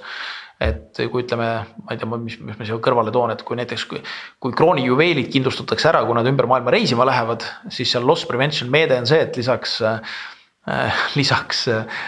[0.63, 1.49] Et kui ütleme,
[1.87, 4.01] ma ei tea, mis, mis ma siia kõrvale toon, et kui näiteks, kui,
[4.43, 8.99] kui kroonijuveelid kindlustatakse ära, kui nad ümber maailma reisima lähevad, siis seal loss prevention meede
[8.99, 10.19] on see, et lisaks äh,,
[11.15, 12.01] lisaks äh,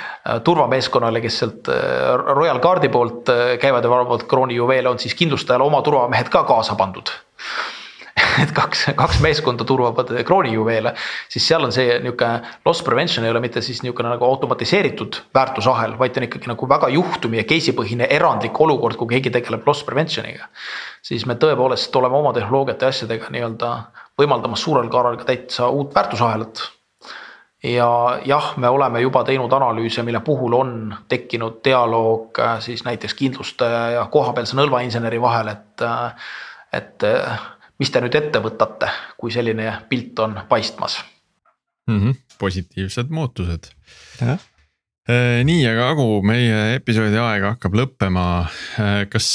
[0.47, 5.65] turvameeskonnale, kes sealt äh, Royal Guardi poolt äh, käivad ja valvavad kroonijuveele, on siis kindlustajale
[5.65, 7.15] oma turvamehed ka kaasa pandud
[8.45, 10.95] et kaks, kaks meeskonda turvavad kroonijuveele,
[11.28, 15.97] siis seal on see niisugune loss prevention ei ole mitte siis niisugune nagu automatiseeritud väärtusahel,
[15.99, 19.66] vaid ta on ikkagi nagu väga juhtumi ja case'i põhine erandlik olukord, kui keegi tegeleb
[19.66, 20.51] loss prevention'iga.
[21.03, 23.70] siis me tõepoolest oleme oma tehnoloogiate ja asjadega nii-öelda
[24.20, 26.68] võimaldamas suurel kaalal ka täitsa uut väärtusahelat
[27.62, 30.74] ja jah, me oleme juba teinud analüüse, mille puhul on
[31.09, 36.30] tekkinud dialoog äh, siis näiteks kindlustaja ja kohapealse nõlvainseneri vahel, et, äh,
[36.72, 37.41] et äh,
[37.81, 41.01] mis te nüüd ette võtate, kui selline pilt on paistmas
[41.89, 41.99] mm?
[41.99, 42.16] -hmm.
[42.39, 43.70] positiivsed muutused.
[44.22, 48.26] Äh, nii, aga Agu, meie episoodi aeg hakkab lõppema.
[48.78, 49.31] Äh, kas,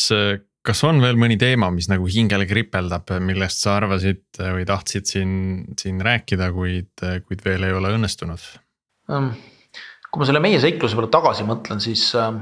[0.66, 5.34] kas on veel mõni teema, mis nagu hingele kripeldab, millest sa arvasid või tahtsid siin,
[5.80, 6.93] siin rääkida, kuid,
[7.28, 8.46] kuid veel ei ole õnnestunud?
[9.12, 9.34] Ähm,
[10.12, 12.39] kui ma selle meie seikluse peale tagasi mõtlen, siis ähm,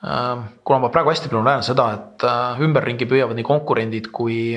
[0.00, 4.56] kuna ma praegu hästi palju näen seda, et äh, ümberringi püüavad nii konkurendid kui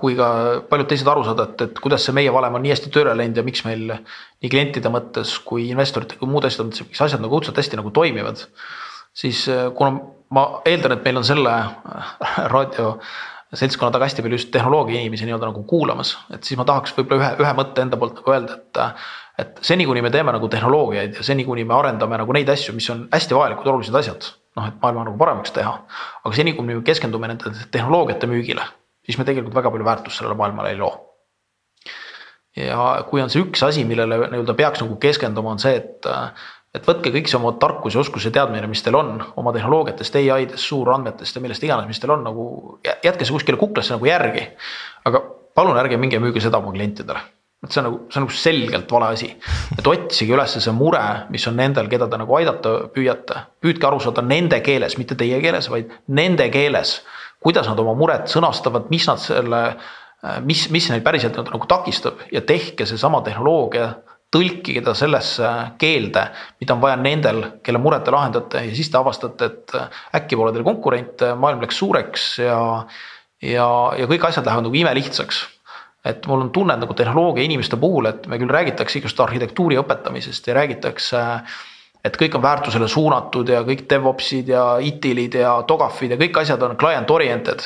[0.00, 0.28] kui ka
[0.70, 3.36] paljud teised aru saada, et, et kuidas see meie valem on nii hästi tööle läinud
[3.36, 7.36] ja miks meil nii klientide mõttes kui investorite kui muude asjade mõttes, miks asjad nagu
[7.36, 8.46] õudselt hästi nagu toimivad.
[9.12, 9.42] siis
[9.76, 10.00] kuna
[10.30, 11.52] ma eeldan, et meil on selle
[12.54, 12.94] raadio
[13.50, 17.18] seltskonna taga hästi palju just tehnoloogia inimesi nii-öelda nagu kuulamas, et siis ma tahaks võib-olla
[17.18, 18.84] ühe, ühe mõtte enda poolt nagu öelda, et.
[19.42, 22.76] et seni, kuni me teeme nagu tehnoloogiaid ja seni, kuni me arendame nagu neid asju,
[22.76, 25.72] mis on hästi vajalikud, olulised asjad noh, et maailma nagu paremaks teha.
[26.24, 28.66] aga seni, kui me keskendume nende tehnoloogiate müügile,
[29.06, 30.92] siis me tegelikult väga palju väärtust sellele maailmale ei loo.
[32.56, 36.08] ja kui on see üks asi, millele nii-öelda peaks nagu keskenduma, on see, et,
[36.74, 40.20] et võtke kõik see oma tarkus ja oskus ja teadmine, mis teil on oma tehnoloogiatest,
[40.20, 42.46] ai-dest, suurandmetest ja millest iganes, mis teil on nagu,
[42.84, 44.48] jätke see kuskile kuklasse nagu järgi.
[45.08, 45.22] aga
[45.54, 47.22] palun ärge minge müüge seda oma klientidele
[47.60, 49.30] et see on nagu, see on nagu selgelt vale asi.
[49.76, 51.02] et otsige üles see mure,
[51.32, 53.44] mis on nendel, keda te nagu aidata püüate.
[53.60, 57.00] püüdke aru saada nende keeles, mitte teie keeles, vaid nende keeles.
[57.40, 59.60] kuidas nad oma muret sõnastavad, mis nad selle,
[60.44, 63.94] mis, mis neid päriselt nagu takistab ja tehke seesama tehnoloogia
[64.30, 65.48] tõlkige ta sellesse
[65.80, 66.26] keelde,
[66.60, 69.74] mida on vaja nendel, kelle muret te lahendate ja siis te avastate, et
[70.16, 72.60] äkki pole teil konkurente, maailm läks suureks ja.
[73.42, 75.42] ja, ja kõik asjad lähevad nagu imelihtsaks
[76.04, 80.48] et mul on tunne nagu tehnoloogia inimeste puhul, et me küll räägitakse igast arhitektuuri õpetamisest
[80.48, 81.24] ja räägitakse.
[82.04, 86.62] et kõik on väärtusele suunatud ja kõik DevOpsid ja ITIL-id ja Togafid ja kõik asjad
[86.62, 87.60] on client oriented.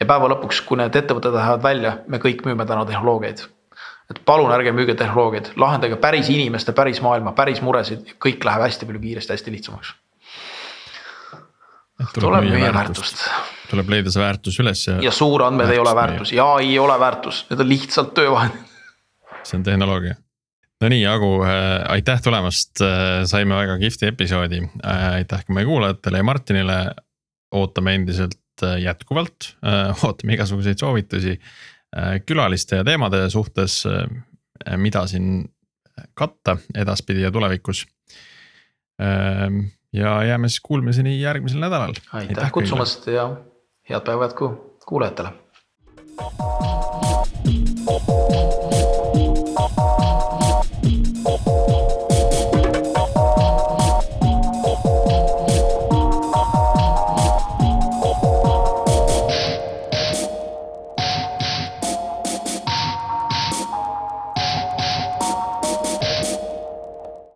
[0.00, 3.40] ja päeva lõpuks, kui need ettevõtted lähevad välja, me kõik müüme täna tehnoloogiaid.
[4.10, 8.86] et palun ärge müüge tehnoloogiaid, lahendage päris inimeste, päris maailma, päris muresid, kõik läheb hästi
[8.86, 9.94] palju kiiresti, hästi lihtsamaks.
[12.14, 13.24] Tuleb müüa väärtust
[13.70, 14.96] tuleb leida see väärtus üles ja.
[15.04, 18.78] ja suurandmed ei ole väärtus ja ei ole väärtus, need on lihtsalt töövahendid.
[19.42, 20.16] see on tehnoloogia.
[20.82, 26.22] Nonii, Agu äh,, aitäh tulemast äh,, saime väga kihvti episoodi äh,, aitäh ka meie kuulajatele
[26.22, 26.78] ja Martinile.
[27.52, 35.06] ootame endiselt äh, jätkuvalt äh,, ootame igasuguseid soovitusi äh, külaliste ja teemade suhtes äh,, mida
[35.06, 35.48] siin
[36.14, 37.86] katta edaspidi ja tulevikus
[38.98, 41.92] Ehm, ja jääme siis kuulmiseni järgmisel nädalal.
[42.12, 43.36] aitäh kutsumast ja
[43.90, 45.32] head päeva jätku kuulajatele.